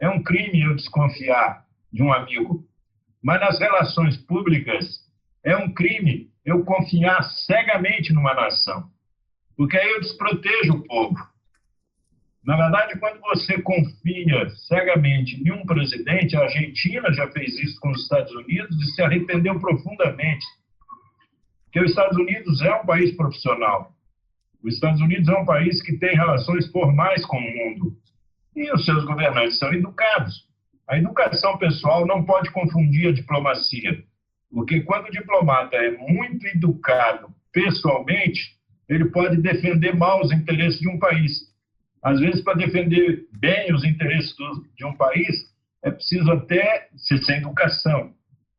é 0.00 0.08
um 0.08 0.22
crime 0.22 0.62
eu 0.62 0.74
desconfiar 0.74 1.66
de 1.92 2.02
um 2.02 2.10
amigo. 2.10 2.66
Mas 3.22 3.42
nas 3.42 3.60
relações 3.60 4.16
públicas, 4.16 4.86
é 5.44 5.54
um 5.54 5.74
crime 5.74 6.31
eu 6.44 6.64
confiar 6.64 7.22
cegamente 7.22 8.12
numa 8.12 8.34
nação. 8.34 8.90
Porque 9.56 9.76
aí 9.76 9.90
eu 9.90 10.00
desprotejo 10.00 10.74
o 10.74 10.84
povo. 10.84 11.32
Na 12.44 12.56
verdade, 12.56 12.98
quando 12.98 13.20
você 13.20 13.62
confia 13.62 14.50
cegamente 14.66 15.40
em 15.40 15.52
um 15.52 15.64
presidente, 15.64 16.36
a 16.36 16.42
Argentina 16.42 17.12
já 17.12 17.30
fez 17.30 17.56
isso 17.58 17.78
com 17.80 17.90
os 17.90 18.02
Estados 18.02 18.32
Unidos 18.32 18.76
e 18.82 18.94
se 18.94 19.02
arrependeu 19.02 19.60
profundamente. 19.60 20.44
Porque 21.64 21.80
os 21.80 21.90
Estados 21.90 22.18
Unidos 22.18 22.60
é 22.62 22.74
um 22.74 22.84
país 22.84 23.16
profissional. 23.16 23.92
Os 24.62 24.74
Estados 24.74 25.00
Unidos 25.00 25.28
é 25.28 25.38
um 25.38 25.44
país 25.44 25.80
que 25.82 25.96
tem 25.98 26.16
relações 26.16 26.70
formais 26.70 27.24
com 27.24 27.36
o 27.36 27.40
mundo. 27.40 27.96
E 28.56 28.72
os 28.72 28.84
seus 28.84 29.04
governantes 29.04 29.58
são 29.58 29.72
educados. 29.72 30.46
A 30.88 30.98
educação 30.98 31.56
pessoal 31.58 32.06
não 32.06 32.24
pode 32.24 32.50
confundir 32.50 33.08
a 33.08 33.12
diplomacia. 33.12 34.04
Porque 34.52 34.82
quando 34.82 35.06
o 35.06 35.10
diplomata 35.10 35.76
é 35.76 35.90
muito 35.96 36.46
educado 36.46 37.28
pessoalmente, 37.50 38.56
ele 38.88 39.06
pode 39.06 39.40
defender 39.40 39.96
mal 39.96 40.20
os 40.20 40.30
interesses 40.30 40.78
de 40.78 40.88
um 40.88 40.98
país. 40.98 41.50
Às 42.02 42.20
vezes, 42.20 42.42
para 42.42 42.58
defender 42.58 43.26
bem 43.32 43.72
os 43.72 43.84
interesses 43.84 44.34
de 44.76 44.84
um 44.84 44.94
país, 44.94 45.50
é 45.82 45.90
preciso 45.90 46.30
até 46.30 46.88
ser 46.96 47.18
sem 47.18 47.38
educação, 47.38 48.12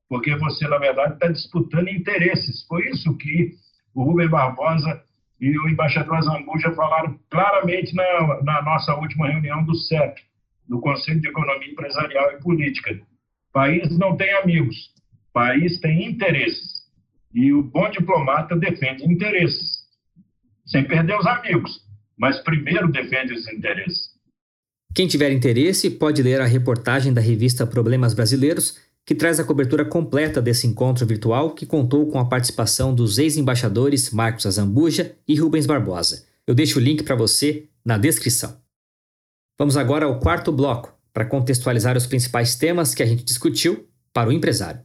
porque 0.10 0.36
você, 0.36 0.68
na 0.68 0.78
verdade, 0.78 1.14
está 1.14 1.28
disputando 1.28 1.90
interesses. 1.90 2.66
Foi 2.68 2.88
isso 2.90 3.16
que 3.18 3.52
o 3.94 4.04
Rubem 4.04 4.30
Barbosa 4.30 5.02
e 5.40 5.58
o 5.60 5.70
embaixador 5.70 6.22
Zambuja 6.22 6.72
falaram 6.72 7.20
claramente 7.30 7.94
na, 7.94 8.42
na 8.44 8.62
nossa 8.62 8.96
última 8.96 9.30
reunião 9.30 9.64
do 9.64 9.76
CEP, 9.76 10.22
do 10.68 10.80
Conselho 10.80 11.22
de 11.22 11.28
Economia 11.28 11.70
Empresarial 11.70 12.32
e 12.32 12.42
Política. 12.42 13.00
País 13.52 13.98
não 13.98 14.16
tem 14.18 14.34
amigos, 14.36 14.93
país 15.34 15.80
tem 15.80 16.06
interesses. 16.06 16.84
E 17.34 17.52
o 17.52 17.64
bom 17.64 17.90
diplomata 17.90 18.56
defende 18.56 19.04
interesses, 19.04 19.80
sem 20.66 20.86
perder 20.86 21.18
os 21.18 21.26
amigos, 21.26 21.82
mas 22.16 22.40
primeiro 22.40 22.92
defende 22.92 23.34
os 23.34 23.48
interesses. 23.48 24.14
Quem 24.94 25.08
tiver 25.08 25.32
interesse 25.32 25.90
pode 25.90 26.22
ler 26.22 26.40
a 26.40 26.46
reportagem 26.46 27.12
da 27.12 27.20
revista 27.20 27.66
Problemas 27.66 28.14
Brasileiros, 28.14 28.78
que 29.04 29.16
traz 29.16 29.40
a 29.40 29.44
cobertura 29.44 29.84
completa 29.84 30.40
desse 30.40 30.68
encontro 30.68 31.06
virtual 31.06 31.56
que 31.56 31.66
contou 31.66 32.08
com 32.12 32.20
a 32.20 32.26
participação 32.26 32.94
dos 32.94 33.18
ex-embaixadores 33.18 34.12
Marcos 34.12 34.46
Azambuja 34.46 35.16
e 35.28 35.36
Rubens 35.36 35.66
Barbosa. 35.66 36.26
Eu 36.46 36.54
deixo 36.54 36.78
o 36.78 36.82
link 36.82 37.04
para 37.04 37.16
você 37.16 37.68
na 37.84 37.98
descrição. 37.98 38.62
Vamos 39.58 39.76
agora 39.76 40.06
ao 40.06 40.20
quarto 40.20 40.52
bloco, 40.52 40.94
para 41.12 41.26
contextualizar 41.26 41.98
os 41.98 42.08
principais 42.08 42.56
temas 42.56 42.94
que 42.94 43.04
a 43.04 43.06
gente 43.06 43.24
discutiu 43.24 43.88
para 44.14 44.30
o 44.30 44.32
empresário. 44.32 44.82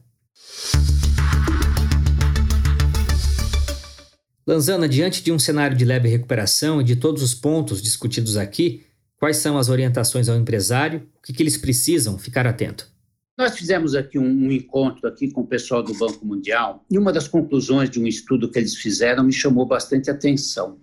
Lanzana, 4.49 4.89
diante 4.89 5.21
de 5.23 5.31
um 5.31 5.37
cenário 5.37 5.77
de 5.77 5.85
leve 5.85 6.09
recuperação 6.09 6.81
e 6.81 6.83
de 6.83 6.95
todos 6.95 7.21
os 7.21 7.35
pontos 7.35 7.83
discutidos 7.83 8.35
aqui, 8.35 8.83
quais 9.15 9.37
são 9.37 9.59
as 9.59 9.69
orientações 9.69 10.27
ao 10.27 10.37
empresário? 10.37 11.07
O 11.19 11.21
que, 11.21 11.31
que 11.31 11.43
eles 11.43 11.55
precisam 11.55 12.17
ficar 12.17 12.47
atento? 12.47 12.91
Nós 13.37 13.55
fizemos 13.55 13.93
aqui 13.93 14.17
um, 14.17 14.25
um, 14.25 14.51
encontro 14.51 15.07
aqui 15.07 15.31
com 15.31 15.41
o 15.41 15.47
pessoal 15.47 15.83
do 15.83 15.93
Banco 15.93 16.25
Mundial 16.25 16.83
e 16.89 16.97
uma 16.97 17.13
das 17.13 17.27
conclusões 17.27 17.91
de 17.91 17.99
um 17.99 18.07
estudo 18.07 18.49
que 18.49 18.57
eles 18.57 18.75
fizeram 18.75 19.23
me 19.23 19.31
chamou 19.31 19.67
bastante 19.67 20.09
atenção. 20.09 20.71
O 20.73 20.79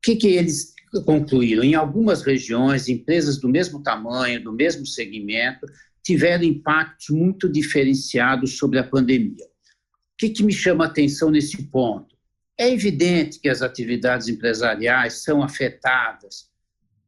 que, 0.00 0.14
que 0.14 0.28
eles 0.28 0.72
concluíram? 1.04 1.64
Em 1.64 1.74
algumas 1.74 2.22
regiões, 2.22 2.88
empresas 2.88 3.38
do 3.38 3.48
mesmo 3.48 3.82
tamanho, 3.82 4.42
do 4.42 4.52
mesmo 4.52 4.86
segmento, 4.86 5.66
tiveram 6.04 6.44
impactos 6.44 7.08
muito 7.08 7.48
diferenciados 7.48 8.58
sobre 8.58 8.78
a 8.78 8.84
pandemia. 8.84 9.46
O 9.46 10.16
que, 10.18 10.28
que 10.28 10.42
me 10.42 10.52
chama 10.52 10.84
atenção 10.84 11.30
nesse 11.30 11.60
ponto? 11.64 12.14
É 12.56 12.70
evidente 12.70 13.40
que 13.40 13.48
as 13.48 13.62
atividades 13.62 14.28
empresariais 14.28 15.24
são 15.24 15.42
afetadas 15.42 16.48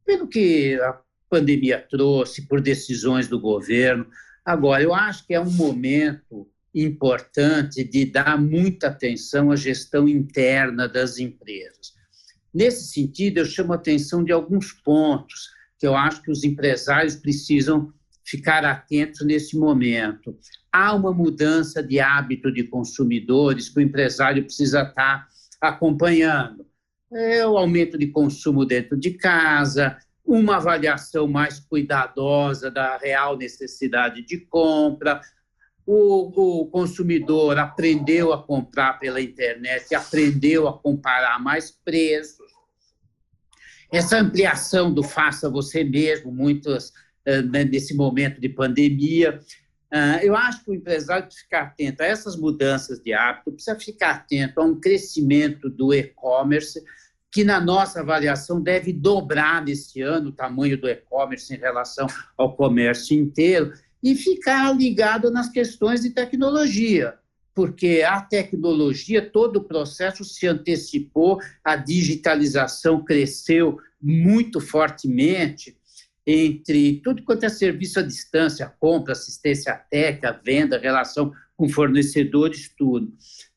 pelo 0.05 0.27
que 0.27 0.73
a 0.81 0.99
pandemia 1.29 1.85
trouxe, 1.89 2.47
por 2.47 2.59
decisões 2.59 3.27
do 3.27 3.39
governo. 3.39 4.07
Agora, 4.43 4.81
eu 4.81 4.93
acho 4.93 5.25
que 5.25 5.33
é 5.33 5.39
um 5.39 5.51
momento 5.51 6.49
importante 6.73 7.83
de 7.83 8.05
dar 8.05 8.39
muita 8.39 8.87
atenção 8.87 9.51
à 9.51 9.55
gestão 9.55 10.07
interna 10.07 10.87
das 10.87 11.17
empresas. 11.17 11.93
Nesse 12.53 12.91
sentido, 12.91 13.37
eu 13.37 13.45
chamo 13.45 13.73
a 13.73 13.75
atenção 13.75 14.23
de 14.23 14.31
alguns 14.31 14.71
pontos 14.71 15.49
que 15.77 15.85
eu 15.85 15.95
acho 15.95 16.21
que 16.23 16.31
os 16.31 16.43
empresários 16.43 17.15
precisam 17.15 17.93
ficar 18.27 18.65
atentos 18.65 19.25
nesse 19.25 19.57
momento. 19.57 20.37
Há 20.71 20.93
uma 20.93 21.13
mudança 21.13 21.81
de 21.81 21.99
hábito 21.99 22.51
de 22.51 22.65
consumidores 22.65 23.69
que 23.69 23.79
o 23.79 23.81
empresário 23.81 24.43
precisa 24.43 24.81
estar 24.81 25.27
acompanhando. 25.61 26.65
É 27.11 27.47
o 27.47 27.57
aumento 27.57 27.97
de 27.97 28.07
consumo 28.07 28.65
dentro 28.65 28.97
de 28.97 29.11
casa, 29.11 29.97
uma 30.25 30.57
avaliação 30.57 31.25
mais 31.25 31.57
cuidadosa 31.57 32.69
da 32.69 32.97
real 32.97 33.37
necessidade 33.37 34.21
de 34.21 34.37
compra. 34.39 35.21
O, 35.85 36.61
o 36.61 36.65
consumidor 36.65 37.57
aprendeu 37.57 38.33
a 38.33 38.43
comprar 38.43 38.99
pela 38.99 39.21
internet, 39.21 39.95
aprendeu 39.95 40.67
a 40.67 40.77
comparar 40.77 41.41
mais 41.41 41.71
preços. 41.71 42.51
Essa 43.89 44.17
ampliação 44.17 44.93
do 44.93 45.01
faça 45.01 45.49
você 45.49 45.81
mesmo, 45.81 46.29
muitas 46.29 46.91
nesse 47.69 47.93
momento 47.93 48.39
de 48.39 48.49
pandemia, 48.49 49.39
ah, 49.91 50.19
eu 50.23 50.35
acho 50.35 50.63
que 50.63 50.71
o 50.71 50.75
empresário 50.75 51.25
precisa 51.25 51.43
ficar 51.43 51.61
atento 51.61 52.03
a 52.03 52.05
essas 52.05 52.35
mudanças 52.35 52.99
de 52.99 53.13
hábito, 53.13 53.51
precisa 53.51 53.79
ficar 53.79 54.11
atento 54.11 54.59
a 54.59 54.63
um 54.65 54.79
crescimento 54.79 55.69
do 55.69 55.93
e-commerce, 55.93 56.83
que 57.31 57.43
na 57.43 57.59
nossa 57.59 58.01
avaliação 58.01 58.61
deve 58.61 58.91
dobrar 58.91 59.63
nesse 59.63 60.01
ano 60.01 60.29
o 60.29 60.33
tamanho 60.33 60.77
do 60.79 60.89
e-commerce 60.89 61.53
em 61.53 61.57
relação 61.57 62.07
ao 62.37 62.55
comércio 62.55 63.17
inteiro, 63.17 63.73
e 64.03 64.15
ficar 64.15 64.75
ligado 64.75 65.31
nas 65.31 65.49
questões 65.49 66.01
de 66.01 66.11
tecnologia, 66.11 67.15
porque 67.53 68.03
a 68.05 68.21
tecnologia, 68.21 69.27
todo 69.27 69.57
o 69.57 69.63
processo 69.63 70.23
se 70.23 70.47
antecipou, 70.47 71.39
a 71.63 71.75
digitalização 71.75 73.03
cresceu 73.03 73.79
muito 73.99 74.59
fortemente, 74.61 75.75
entre 76.29 76.99
tudo 77.01 77.23
quanto 77.23 77.45
é 77.45 77.49
serviço 77.49 77.99
à 77.99 78.03
distância, 78.03 78.71
compra, 78.81 79.13
assistência 79.13 79.73
técnica, 79.89 80.37
venda, 80.43 80.77
relação 80.77 81.31
com 81.55 81.69
fornecedores, 81.69 82.69
tudo. 82.77 83.13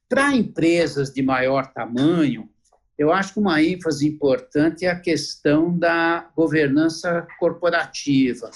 Para 0.08 0.36
empresas 0.36 1.12
de 1.12 1.20
maior 1.20 1.72
tamanho, 1.72 2.48
eu 2.96 3.12
acho 3.12 3.34
que 3.34 3.40
uma 3.40 3.60
ênfase 3.60 4.06
importante 4.06 4.84
é 4.84 4.90
a 4.90 5.00
questão 5.00 5.76
da 5.76 6.30
governança 6.36 7.26
corporativa, 7.40 8.48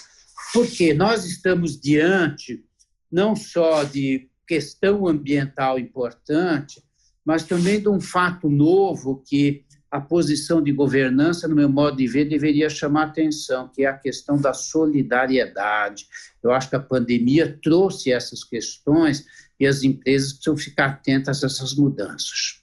porque 0.52 0.94
nós 0.94 1.24
estamos 1.24 1.80
diante 1.80 2.64
não 3.10 3.34
só 3.34 3.82
de 3.82 4.28
questão 4.46 5.08
ambiental 5.08 5.78
importante, 5.78 6.82
mas 7.24 7.44
também 7.44 7.80
de 7.80 7.88
um 7.88 8.00
fato 8.00 8.48
novo 8.48 9.24
que 9.26 9.63
a 9.94 10.00
posição 10.00 10.60
de 10.60 10.72
governança, 10.72 11.46
no 11.46 11.54
meu 11.54 11.68
modo 11.68 11.98
de 11.98 12.08
ver, 12.08 12.24
deveria 12.24 12.68
chamar 12.68 13.04
atenção, 13.04 13.70
que 13.72 13.84
é 13.84 13.86
a 13.86 13.96
questão 13.96 14.36
da 14.36 14.52
solidariedade. 14.52 16.08
Eu 16.42 16.50
acho 16.50 16.68
que 16.68 16.74
a 16.74 16.80
pandemia 16.80 17.56
trouxe 17.62 18.10
essas 18.10 18.42
questões 18.42 19.24
e 19.58 19.64
as 19.64 19.84
empresas 19.84 20.32
precisam 20.32 20.56
ficar 20.56 20.86
atentas 20.86 21.44
a 21.44 21.46
essas 21.46 21.76
mudanças. 21.76 22.60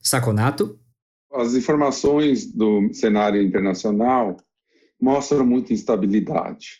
Saconato? 0.00 0.80
As 1.30 1.52
informações 1.52 2.50
do 2.50 2.90
cenário 2.94 3.42
internacional 3.42 4.38
mostram 4.98 5.44
muita 5.44 5.74
instabilidade. 5.74 6.78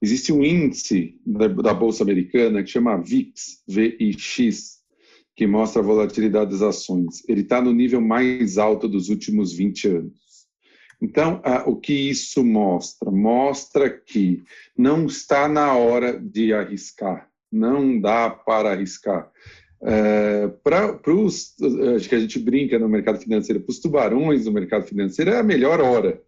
Existe 0.00 0.32
um 0.32 0.44
índice 0.44 1.20
da 1.26 1.74
Bolsa 1.74 2.04
Americana 2.04 2.62
que 2.62 2.70
chama 2.70 3.02
VIX, 3.02 3.64
VIX, 3.66 4.73
que 5.36 5.46
mostra 5.46 5.82
a 5.82 5.84
volatilidade 5.84 6.52
das 6.52 6.62
ações. 6.62 7.22
Ele 7.28 7.40
está 7.40 7.60
no 7.60 7.72
nível 7.72 8.00
mais 8.00 8.56
alto 8.58 8.88
dos 8.88 9.08
últimos 9.08 9.52
20 9.52 9.88
anos. 9.88 10.24
Então, 11.02 11.42
o 11.66 11.76
que 11.76 11.92
isso 11.92 12.44
mostra? 12.44 13.10
Mostra 13.10 13.90
que 13.90 14.42
não 14.76 15.06
está 15.06 15.48
na 15.48 15.74
hora 15.74 16.18
de 16.18 16.52
arriscar, 16.52 17.28
não 17.50 18.00
dá 18.00 18.30
para 18.30 18.70
arriscar. 18.72 19.30
É, 19.86 20.48
para 20.62 20.98
os, 21.12 21.54
acho 21.96 22.08
que 22.08 22.14
a 22.14 22.20
gente 22.20 22.38
brinca 22.38 22.78
no 22.78 22.88
mercado 22.88 23.20
financeiro, 23.20 23.60
para 23.60 23.70
os 23.70 23.80
tubarões 23.80 24.44
do 24.44 24.52
mercado 24.52 24.86
financeiro 24.86 25.30
é 25.30 25.38
a 25.38 25.42
melhor 25.42 25.80
hora. 25.80 26.22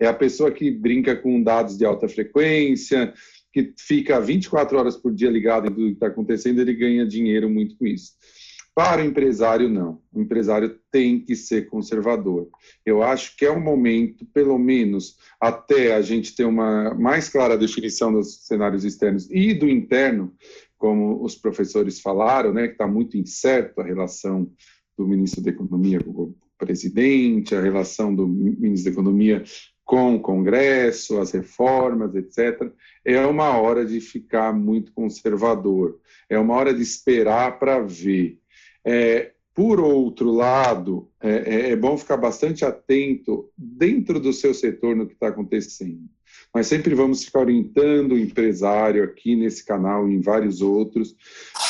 É 0.00 0.06
a 0.06 0.14
pessoa 0.14 0.50
que 0.50 0.70
brinca 0.70 1.14
com 1.14 1.42
dados 1.42 1.76
de 1.76 1.84
alta 1.84 2.08
frequência, 2.08 3.12
que 3.52 3.74
fica 3.78 4.18
24 4.18 4.78
horas 4.78 4.96
por 4.96 5.12
dia 5.12 5.30
ligado 5.30 5.66
em 5.66 5.74
tudo 5.74 5.86
que 5.88 5.92
está 5.92 6.06
acontecendo, 6.06 6.60
ele 6.60 6.72
ganha 6.72 7.06
dinheiro 7.06 7.50
muito 7.50 7.76
com 7.76 7.86
isso. 7.86 8.12
Para 8.74 9.02
o 9.02 9.04
empresário, 9.04 9.68
não. 9.68 10.00
O 10.10 10.20
empresário 10.22 10.78
tem 10.90 11.20
que 11.20 11.36
ser 11.36 11.68
conservador. 11.68 12.48
Eu 12.86 13.02
acho 13.02 13.36
que 13.36 13.44
é 13.44 13.50
um 13.50 13.60
momento, 13.60 14.24
pelo 14.26 14.58
menos, 14.58 15.18
até 15.38 15.94
a 15.94 16.00
gente 16.00 16.34
ter 16.34 16.44
uma 16.44 16.94
mais 16.94 17.28
clara 17.28 17.58
definição 17.58 18.10
dos 18.10 18.46
cenários 18.46 18.84
externos 18.84 19.28
e 19.30 19.52
do 19.52 19.68
interno, 19.68 20.32
como 20.78 21.22
os 21.22 21.36
professores 21.36 22.00
falaram, 22.00 22.52
né, 22.52 22.66
que 22.66 22.72
está 22.72 22.86
muito 22.86 23.16
incerto 23.16 23.80
a 23.80 23.84
relação 23.84 24.50
do 24.96 25.06
ministro 25.06 25.42
da 25.42 25.50
Economia 25.50 26.00
com 26.00 26.10
o 26.10 26.34
presidente, 26.56 27.54
a 27.54 27.60
relação 27.60 28.14
do 28.14 28.26
ministro 28.26 28.90
da 28.90 28.94
Economia 28.94 29.44
com 29.84 30.14
o 30.14 30.20
Congresso, 30.20 31.20
as 31.20 31.32
reformas, 31.32 32.14
etc. 32.14 32.72
É 33.04 33.24
uma 33.26 33.58
hora 33.58 33.84
de 33.84 34.00
ficar 34.00 34.52
muito 34.52 34.92
conservador, 34.92 36.00
é 36.28 36.38
uma 36.38 36.54
hora 36.54 36.72
de 36.72 36.82
esperar 36.82 37.58
para 37.58 37.80
ver. 37.80 38.38
É, 38.84 39.32
por 39.54 39.80
outro 39.80 40.30
lado, 40.30 41.10
é, 41.20 41.30
é, 41.30 41.70
é, 41.70 41.76
bom 41.76 41.96
ficar 41.98 42.16
bastante 42.16 42.64
atento 42.64 43.50
dentro 43.56 44.18
do 44.18 44.32
seu 44.32 44.54
setor 44.54 44.96
no 44.96 45.06
que 45.06 45.12
está 45.12 45.28
acontecendo. 45.28 46.08
Nós 46.54 46.66
sempre 46.66 46.94
vamos 46.94 47.24
ficar 47.24 47.40
orientando 47.40 48.12
o 48.12 48.18
empresário 48.18 49.04
aqui 49.04 49.36
nesse 49.36 49.64
canal 49.64 50.08
e 50.08 50.14
em 50.14 50.20
vários 50.20 50.62
outros, 50.62 51.14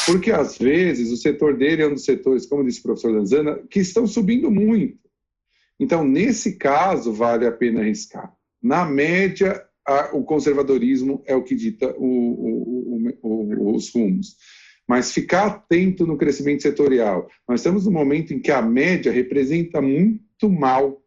porque 0.07 0.31
às 0.31 0.59
vezes 0.59 1.11
o 1.11 1.17
setor 1.17 1.57
dele 1.57 1.83
é 1.83 1.89
um 1.89 1.95
dos 1.95 2.05
setores, 2.05 2.47
como 2.47 2.65
disse 2.65 2.81
o 2.81 2.85
professor 2.85 3.13
Lanzana, 3.13 3.61
que 3.69 3.81
estão 3.81 4.07
subindo 4.07 4.51
muito. 4.51 4.99
Então, 5.79 6.05
nesse 6.05 6.57
caso, 6.57 7.13
vale 7.13 7.47
a 7.47 7.53
pena 7.53 7.81
arriscar. 7.81 8.33
Na 8.63 8.85
média, 8.85 9.65
a, 9.85 10.17
o 10.17 10.23
conservadorismo 10.23 11.23
é 11.27 11.35
o 11.35 11.43
que 11.43 11.57
dita 11.57 11.93
o, 11.99 13.11
o, 13.23 13.75
os 13.75 13.93
rumos 13.93 14.37
mas 14.93 15.11
ficar 15.11 15.47
atento 15.47 16.07
no 16.07 16.19
crescimento 16.19 16.61
setorial. 16.61 17.27
Nós 17.49 17.61
estamos 17.61 17.87
num 17.87 17.93
momento 17.93 18.35
em 18.35 18.39
que 18.39 18.51
a 18.51 18.61
média 18.61 19.11
representa 19.11 19.81
muito 19.81 20.51
mal 20.51 21.03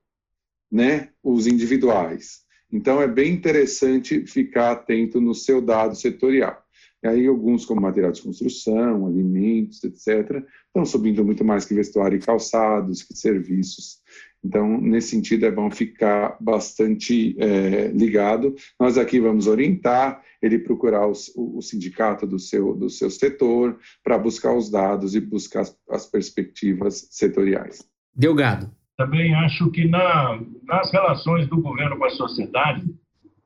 né, 0.72 1.10
os 1.24 1.46
individuais. 1.46 2.40
Então, 2.74 3.00
é 3.00 3.08
bem 3.08 3.32
interessante 3.32 4.26
ficar 4.26 4.72
atento 4.72 5.22
no 5.22 5.36
seu 5.36 5.62
dado 5.62 5.96
setorial. 5.96 6.60
E 7.04 7.08
aí, 7.08 7.28
alguns, 7.28 7.64
como 7.64 7.80
material 7.80 8.12
de 8.12 8.24
construção, 8.24 9.06
alimentos, 9.06 9.84
etc., 9.84 10.44
estão 10.66 10.84
subindo 10.84 11.24
muito 11.24 11.46
mais 11.46 11.64
que 11.64 11.76
vestuário 11.76 12.18
e 12.18 12.22
calçados, 12.22 13.04
que 13.04 13.16
serviços. 13.16 14.00
Então, 14.46 14.80
nesse 14.80 15.10
sentido, 15.10 15.46
é 15.48 15.52
bom 15.52 15.72
ficar 15.72 16.38
bastante 16.40 17.36
é, 17.40 17.88
ligado. 17.88 18.54
Nós 18.80 18.96
aqui 18.96 19.20
vamos 19.20 19.48
orientar 19.48 20.22
ele 20.40 20.60
procurar 20.60 21.08
os, 21.08 21.32
o, 21.36 21.60
sindicato 21.64 22.28
do 22.28 22.38
seu, 22.38 22.76
do 22.76 22.88
seu 22.88 23.10
setor 23.10 23.80
para 24.04 24.20
buscar 24.20 24.54
os 24.56 24.70
dados 24.70 25.16
e 25.16 25.20
buscar 25.20 25.62
as, 25.62 25.76
as 25.90 26.06
perspectivas 26.06 27.08
setoriais. 27.10 27.84
Delgado. 28.16 28.70
Também 28.96 29.34
acho 29.34 29.72
que 29.72 29.88
na, 29.88 30.40
nas 30.64 30.92
relações 30.94 31.48
do 31.48 31.60
governo 31.60 31.98
com 31.98 32.06
a 32.06 32.10
sociedade, 32.12 32.86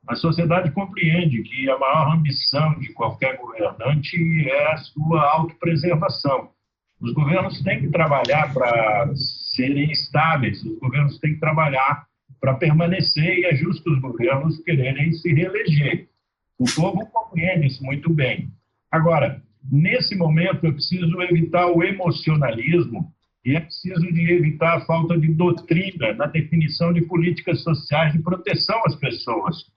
a 0.05 0.15
sociedade 0.15 0.71
compreende 0.71 1.41
que 1.43 1.69
a 1.69 1.79
maior 1.79 2.13
ambição 2.13 2.77
de 2.77 2.91
qualquer 2.93 3.37
governante 3.37 4.17
é 4.49 4.73
a 4.73 4.77
sua 4.77 5.23
autopreservação. 5.31 6.49
Os 7.01 7.13
governos 7.13 7.61
têm 7.61 7.81
que 7.81 7.89
trabalhar 7.89 8.53
para 8.53 9.13
serem 9.15 9.91
estáveis, 9.91 10.63
os 10.63 10.77
governos 10.79 11.17
têm 11.19 11.33
que 11.33 11.39
trabalhar 11.39 12.05
para 12.39 12.55
permanecer 12.55 13.39
e 13.39 13.45
é 13.45 13.55
justo 13.55 13.91
os 13.91 13.99
governos 13.99 14.61
quererem 14.63 15.11
se 15.13 15.33
reeleger. 15.33 16.09
O 16.57 16.65
povo 16.75 17.05
compreende 17.07 17.67
isso 17.67 17.83
muito 17.83 18.13
bem. 18.13 18.51
Agora, 18.91 19.41
nesse 19.71 20.15
momento, 20.15 20.65
é 20.65 20.71
preciso 20.71 21.21
evitar 21.21 21.67
o 21.67 21.83
emocionalismo 21.83 23.13
e 23.45 23.55
é 23.55 23.59
preciso 23.61 24.11
de 24.11 24.31
evitar 24.31 24.77
a 24.77 24.85
falta 24.85 25.17
de 25.17 25.33
doutrina 25.33 26.13
na 26.13 26.25
definição 26.25 26.91
de 26.91 27.01
políticas 27.01 27.63
sociais 27.63 28.13
de 28.13 28.19
proteção 28.19 28.81
às 28.85 28.95
pessoas. 28.95 29.71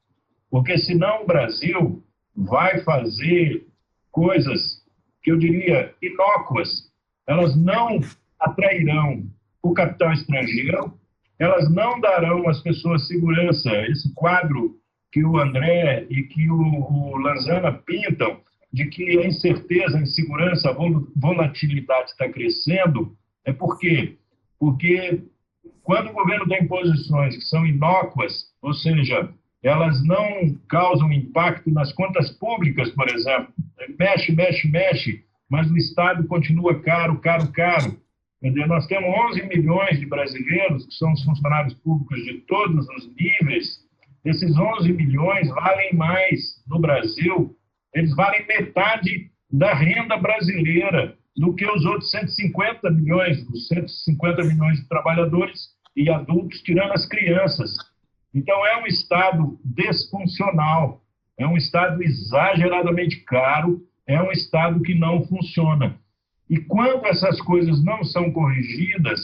Porque 0.51 0.77
senão 0.79 1.23
o 1.23 1.27
Brasil 1.27 2.05
vai 2.37 2.83
fazer 2.83 3.67
coisas 4.11 4.83
que 5.23 5.31
eu 5.31 5.39
diria 5.39 5.95
inócuas. 6.03 6.92
Elas 7.27 7.57
não 7.57 8.01
atrairão 8.39 9.25
o 9.63 9.73
capital 9.73 10.13
estrangeiro, 10.13 10.99
elas 11.39 11.71
não 11.73 12.01
darão 12.01 12.49
às 12.49 12.61
pessoas 12.61 13.07
segurança. 13.07 13.71
Esse 13.89 14.13
quadro 14.15 14.77
que 15.11 15.25
o 15.25 15.39
André 15.39 16.07
e 16.09 16.23
que 16.25 16.51
o, 16.51 16.57
o 16.57 17.17
Lanzana 17.19 17.73
pintam 17.73 18.41
de 18.73 18.87
que 18.87 19.19
a 19.19 19.27
incerteza, 19.27 19.99
a 19.99 20.03
insegurança, 20.03 20.71
a 20.71 20.77
volatilidade 21.17 22.11
está 22.11 22.29
crescendo, 22.29 23.15
é 23.45 23.53
por 23.53 23.79
quê? 23.79 24.17
Porque 24.59 25.23
quando 25.83 26.11
o 26.11 26.13
governo 26.15 26.49
tem 26.49 26.67
posições 26.67 27.37
que 27.37 27.43
são 27.43 27.67
inócuas, 27.67 28.47
ou 28.63 28.73
seja, 28.73 29.29
elas 29.63 30.03
não 30.05 30.55
causam 30.69 31.13
impacto 31.13 31.71
nas 31.71 31.93
contas 31.93 32.31
públicas, 32.31 32.91
por 32.91 33.09
exemplo, 33.09 33.53
mexe, 33.99 34.33
mexe, 34.33 34.69
mexe, 34.69 35.25
mas 35.53 35.71
o 35.71 35.77
Estado 35.77 36.27
continua 36.27 36.81
caro, 36.81 37.21
caro, 37.21 37.53
caro. 37.53 38.01
Entendeu? 38.43 38.67
Nós 38.67 38.87
temos 38.87 39.09
11 39.33 39.43
milhões 39.47 40.01
de 40.01 40.07
brasileiros 40.07 40.87
que 40.87 40.95
são 40.95 41.13
os 41.13 41.23
funcionários 41.23 41.75
públicos 41.75 42.25
de 42.25 42.41
todos 42.47 42.89
os 42.89 43.15
níveis 43.15 43.83
esses 44.25 44.57
11 44.57 44.93
milhões 44.93 45.49
valem 45.49 45.95
mais 45.95 46.63
no 46.69 46.79
Brasil, 46.79 47.57
eles 47.93 48.15
valem 48.15 48.47
metade 48.47 49.31
da 49.51 49.75
renda 49.75 50.17
brasileira 50.17 51.17
do 51.37 51.55
que 51.55 51.67
os 51.67 51.85
outros 51.85 52.11
150 52.11 52.89
milhões, 52.91 53.45
os 53.49 53.67
150 53.67 54.45
milhões 54.45 54.81
de 54.81 54.89
trabalhadores 54.89 55.71
e 55.97 56.09
adultos, 56.09 56.63
tirando 56.63 56.93
as 56.93 57.05
crianças. 57.07 57.75
Então, 58.33 58.65
é 58.65 58.81
um 58.81 58.87
Estado 58.87 59.59
desfuncional, 59.65 61.03
é 61.37 61.47
um 61.47 61.57
Estado 61.57 62.01
exageradamente 62.03 63.25
caro, 63.25 63.83
é 64.13 64.23
um 64.23 64.31
Estado 64.31 64.83
que 64.83 64.95
não 64.95 65.27
funciona. 65.27 65.99
E 66.49 66.59
quando 66.59 67.07
essas 67.07 67.41
coisas 67.41 67.83
não 67.83 68.05
são 68.05 68.31
corrigidas, 68.33 69.21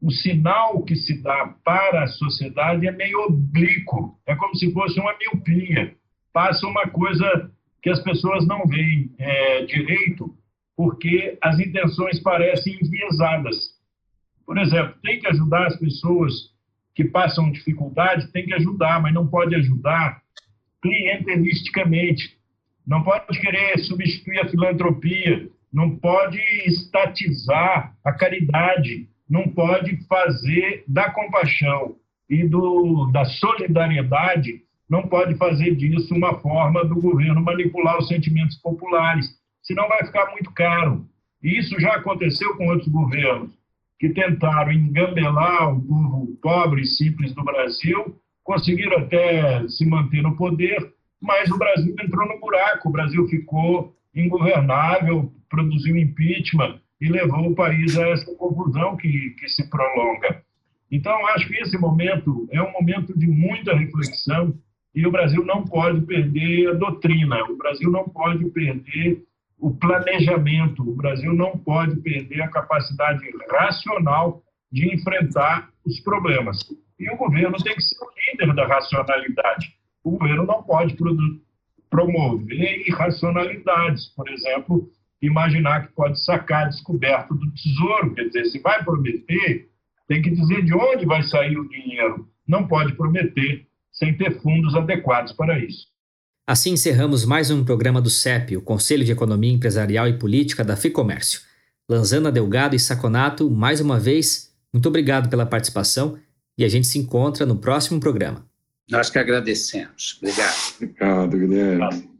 o 0.00 0.10
sinal 0.10 0.82
que 0.82 0.96
se 0.96 1.22
dá 1.22 1.54
para 1.64 2.02
a 2.02 2.08
sociedade 2.08 2.86
é 2.86 2.92
meio 2.92 3.20
oblíquo, 3.26 4.18
é 4.26 4.34
como 4.34 4.54
se 4.56 4.72
fosse 4.72 4.98
uma 4.98 5.14
miopia. 5.16 5.94
Passa 6.32 6.66
uma 6.66 6.88
coisa 6.88 7.50
que 7.80 7.88
as 7.88 8.00
pessoas 8.00 8.46
não 8.46 8.66
veem 8.66 9.14
é, 9.18 9.64
direito, 9.64 10.34
porque 10.76 11.38
as 11.40 11.58
intenções 11.60 12.20
parecem 12.20 12.78
enviesadas. 12.82 13.56
Por 14.44 14.58
exemplo, 14.58 14.94
tem 15.02 15.20
que 15.20 15.28
ajudar 15.28 15.66
as 15.66 15.76
pessoas 15.78 16.32
que 16.94 17.04
passam 17.04 17.52
dificuldade, 17.52 18.30
tem 18.32 18.44
que 18.44 18.54
ajudar, 18.54 19.00
mas 19.00 19.14
não 19.14 19.26
pode 19.26 19.54
ajudar 19.54 20.20
clientelisticamente. 20.82 22.36
Não 22.86 23.02
pode 23.02 23.40
querer 23.40 23.78
substituir 23.78 24.40
a 24.40 24.48
filantropia, 24.48 25.48
não 25.72 25.96
pode 25.96 26.40
estatizar 26.66 27.94
a 28.04 28.12
caridade 28.12 29.08
não 29.32 29.48
pode 29.48 29.96
fazer 30.06 30.84
da 30.86 31.10
compaixão 31.10 31.96
e 32.28 32.46
do, 32.46 33.10
da 33.12 33.24
solidariedade, 33.24 34.60
não 34.88 35.08
pode 35.08 35.34
fazer 35.36 35.74
disso 35.74 36.14
uma 36.14 36.38
forma 36.40 36.84
do 36.84 37.00
governo 37.00 37.40
manipular 37.42 37.96
os 37.96 38.08
sentimentos 38.08 38.58
populares, 38.58 39.26
senão 39.62 39.88
vai 39.88 40.04
ficar 40.04 40.30
muito 40.32 40.52
caro. 40.52 41.06
E 41.42 41.58
isso 41.58 41.80
já 41.80 41.94
aconteceu 41.94 42.54
com 42.58 42.66
outros 42.68 42.88
governos, 42.88 43.50
que 43.98 44.10
tentaram 44.10 44.70
engambelar 44.70 45.74
o 45.74 45.80
povo 45.80 46.38
pobre 46.42 46.82
e 46.82 46.86
simples 46.86 47.32
do 47.34 47.42
Brasil, 47.42 48.14
conseguiram 48.44 48.98
até 48.98 49.66
se 49.66 49.86
manter 49.86 50.22
no 50.22 50.36
poder, 50.36 50.92
mas 51.22 51.50
o 51.50 51.58
Brasil 51.58 51.94
entrou 52.02 52.28
no 52.28 52.40
buraco, 52.40 52.88
o 52.88 52.92
Brasil 52.92 53.26
ficou 53.28 53.96
ingovernável, 54.14 55.32
produziu 55.48 55.96
impeachment, 55.96 56.80
e 57.02 57.08
levou 57.08 57.48
o 57.48 57.54
país 57.54 57.98
a 57.98 58.08
essa 58.10 58.32
confusão 58.36 58.96
que, 58.96 59.30
que 59.30 59.48
se 59.48 59.68
prolonga. 59.68 60.40
Então, 60.88 61.26
acho 61.28 61.48
que 61.48 61.56
esse 61.56 61.76
momento 61.76 62.46
é 62.52 62.62
um 62.62 62.70
momento 62.70 63.18
de 63.18 63.26
muita 63.26 63.74
reflexão 63.74 64.54
e 64.94 65.04
o 65.04 65.10
Brasil 65.10 65.44
não 65.44 65.64
pode 65.64 66.02
perder 66.02 66.68
a 66.68 66.74
doutrina, 66.74 67.42
o 67.50 67.56
Brasil 67.56 67.90
não 67.90 68.08
pode 68.08 68.44
perder 68.50 69.24
o 69.58 69.74
planejamento, 69.74 70.82
o 70.82 70.94
Brasil 70.94 71.32
não 71.32 71.58
pode 71.58 71.96
perder 72.02 72.42
a 72.42 72.48
capacidade 72.48 73.22
racional 73.50 74.40
de 74.70 74.94
enfrentar 74.94 75.70
os 75.84 75.98
problemas. 76.00 76.58
E 77.00 77.10
o 77.10 77.16
governo 77.16 77.56
tem 77.64 77.74
que 77.74 77.82
ser 77.82 77.96
o 77.96 78.08
líder 78.30 78.54
da 78.54 78.66
racionalidade. 78.66 79.74
O 80.04 80.12
governo 80.12 80.44
não 80.44 80.62
pode 80.62 80.96
promover 81.90 82.88
irracionalidades, 82.88 84.06
por 84.16 84.28
exemplo, 84.28 84.90
imaginar 85.20 85.86
que 85.86 85.92
pode 85.92 86.22
sacar 86.24 86.68
descoberto 86.68 87.34
do 87.34 87.50
tesouro. 87.52 88.14
Quer 88.14 88.26
dizer, 88.26 88.46
se 88.46 88.58
vai 88.60 88.82
prometer, 88.82 89.68
tem 90.08 90.20
que 90.20 90.30
dizer 90.30 90.64
de 90.64 90.74
onde 90.74 91.06
vai 91.06 91.22
sair 91.22 91.56
o 91.56 91.68
dinheiro. 91.68 92.28
Não 92.46 92.66
pode 92.66 92.94
prometer 92.94 93.66
sem 93.92 94.16
ter 94.16 94.40
fundos 94.40 94.74
adequados 94.74 95.32
para 95.32 95.58
isso. 95.58 95.86
Assim 96.46 96.72
encerramos 96.72 97.24
mais 97.24 97.50
um 97.50 97.64
programa 97.64 98.00
do 98.00 98.10
CEP, 98.10 98.56
o 98.56 98.62
Conselho 98.62 99.04
de 99.04 99.12
Economia 99.12 99.52
Empresarial 99.52 100.08
e 100.08 100.18
Política 100.18 100.64
da 100.64 100.76
FIComércio. 100.76 101.40
Lanzana 101.88 102.32
Delgado 102.32 102.74
e 102.74 102.80
Saconato, 102.80 103.48
mais 103.48 103.80
uma 103.80 103.98
vez, 103.98 104.52
muito 104.72 104.88
obrigado 104.88 105.28
pela 105.28 105.46
participação 105.46 106.18
e 106.58 106.64
a 106.64 106.68
gente 106.68 106.86
se 106.86 106.98
encontra 106.98 107.46
no 107.46 107.56
próximo 107.56 108.00
programa. 108.00 108.44
Nós 108.92 109.08
que 109.08 109.18
agradecemos. 109.18 110.18
Obrigado. 110.20 110.54
Obrigado, 110.76 111.38
Guilherme. 111.38 112.10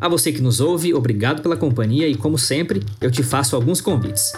A 0.00 0.08
você 0.08 0.32
que 0.32 0.42
nos 0.42 0.60
ouve, 0.60 0.92
obrigado 0.92 1.40
pela 1.40 1.56
companhia 1.56 2.08
e, 2.08 2.16
como 2.16 2.36
sempre, 2.36 2.82
eu 3.00 3.08
te 3.08 3.22
faço 3.22 3.54
alguns 3.54 3.80
convites. 3.80 4.32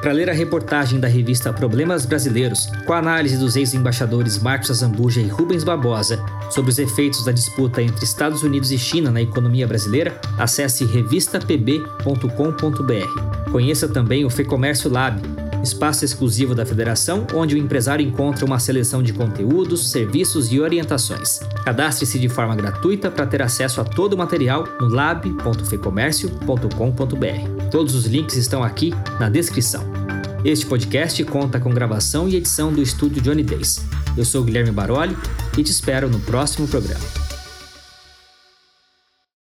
Para 0.00 0.12
ler 0.12 0.30
a 0.30 0.32
reportagem 0.32 1.00
da 1.00 1.08
revista 1.08 1.52
Problemas 1.52 2.06
Brasileiros, 2.06 2.66
com 2.86 2.92
a 2.92 2.98
análise 2.98 3.36
dos 3.36 3.56
ex-embaixadores 3.56 4.38
Marcos 4.38 4.70
Azambuja 4.70 5.20
e 5.20 5.26
Rubens 5.26 5.64
Barbosa 5.64 6.24
sobre 6.50 6.70
os 6.70 6.78
efeitos 6.78 7.24
da 7.24 7.32
disputa 7.32 7.82
entre 7.82 8.04
Estados 8.04 8.44
Unidos 8.44 8.70
e 8.70 8.78
China 8.78 9.10
na 9.10 9.20
economia 9.20 9.66
brasileira, 9.66 10.16
acesse 10.38 10.84
revistapb.com.br. 10.84 13.50
Conheça 13.50 13.88
também 13.88 14.24
o 14.24 14.30
Fecomércio 14.30 14.88
Lab, 14.88 15.20
espaço 15.62 16.04
exclusivo 16.04 16.54
da 16.54 16.66
federação 16.66 17.26
onde 17.34 17.54
o 17.54 17.58
empresário 17.58 18.06
encontra 18.06 18.44
uma 18.44 18.58
seleção 18.58 19.02
de 19.02 19.12
conteúdos, 19.12 19.90
serviços 19.90 20.52
e 20.52 20.60
orientações. 20.60 21.38
Cadastre-se 21.64 22.18
de 22.18 22.28
forma 22.28 22.56
gratuita 22.56 23.10
para 23.10 23.26
ter 23.26 23.42
acesso 23.42 23.80
a 23.80 23.84
todo 23.84 24.14
o 24.14 24.18
material 24.18 24.64
no 24.80 24.88
lab.fecomércio.com.br. 24.88 27.68
Todos 27.70 27.94
os 27.94 28.06
links 28.06 28.36
estão 28.36 28.62
aqui 28.62 28.94
na 29.18 29.28
descrição. 29.28 29.84
Este 30.44 30.66
podcast 30.66 31.22
conta 31.24 31.58
com 31.58 31.70
gravação 31.70 32.28
e 32.28 32.36
edição 32.36 32.72
do 32.72 32.80
estúdio 32.80 33.20
Johnny 33.20 33.42
Days. 33.42 33.84
Eu 34.16 34.24
sou 34.24 34.44
Guilherme 34.44 34.70
Baroli 34.70 35.16
e 35.56 35.62
te 35.62 35.70
espero 35.70 36.08
no 36.08 36.20
próximo 36.20 36.68
programa. 36.68 37.27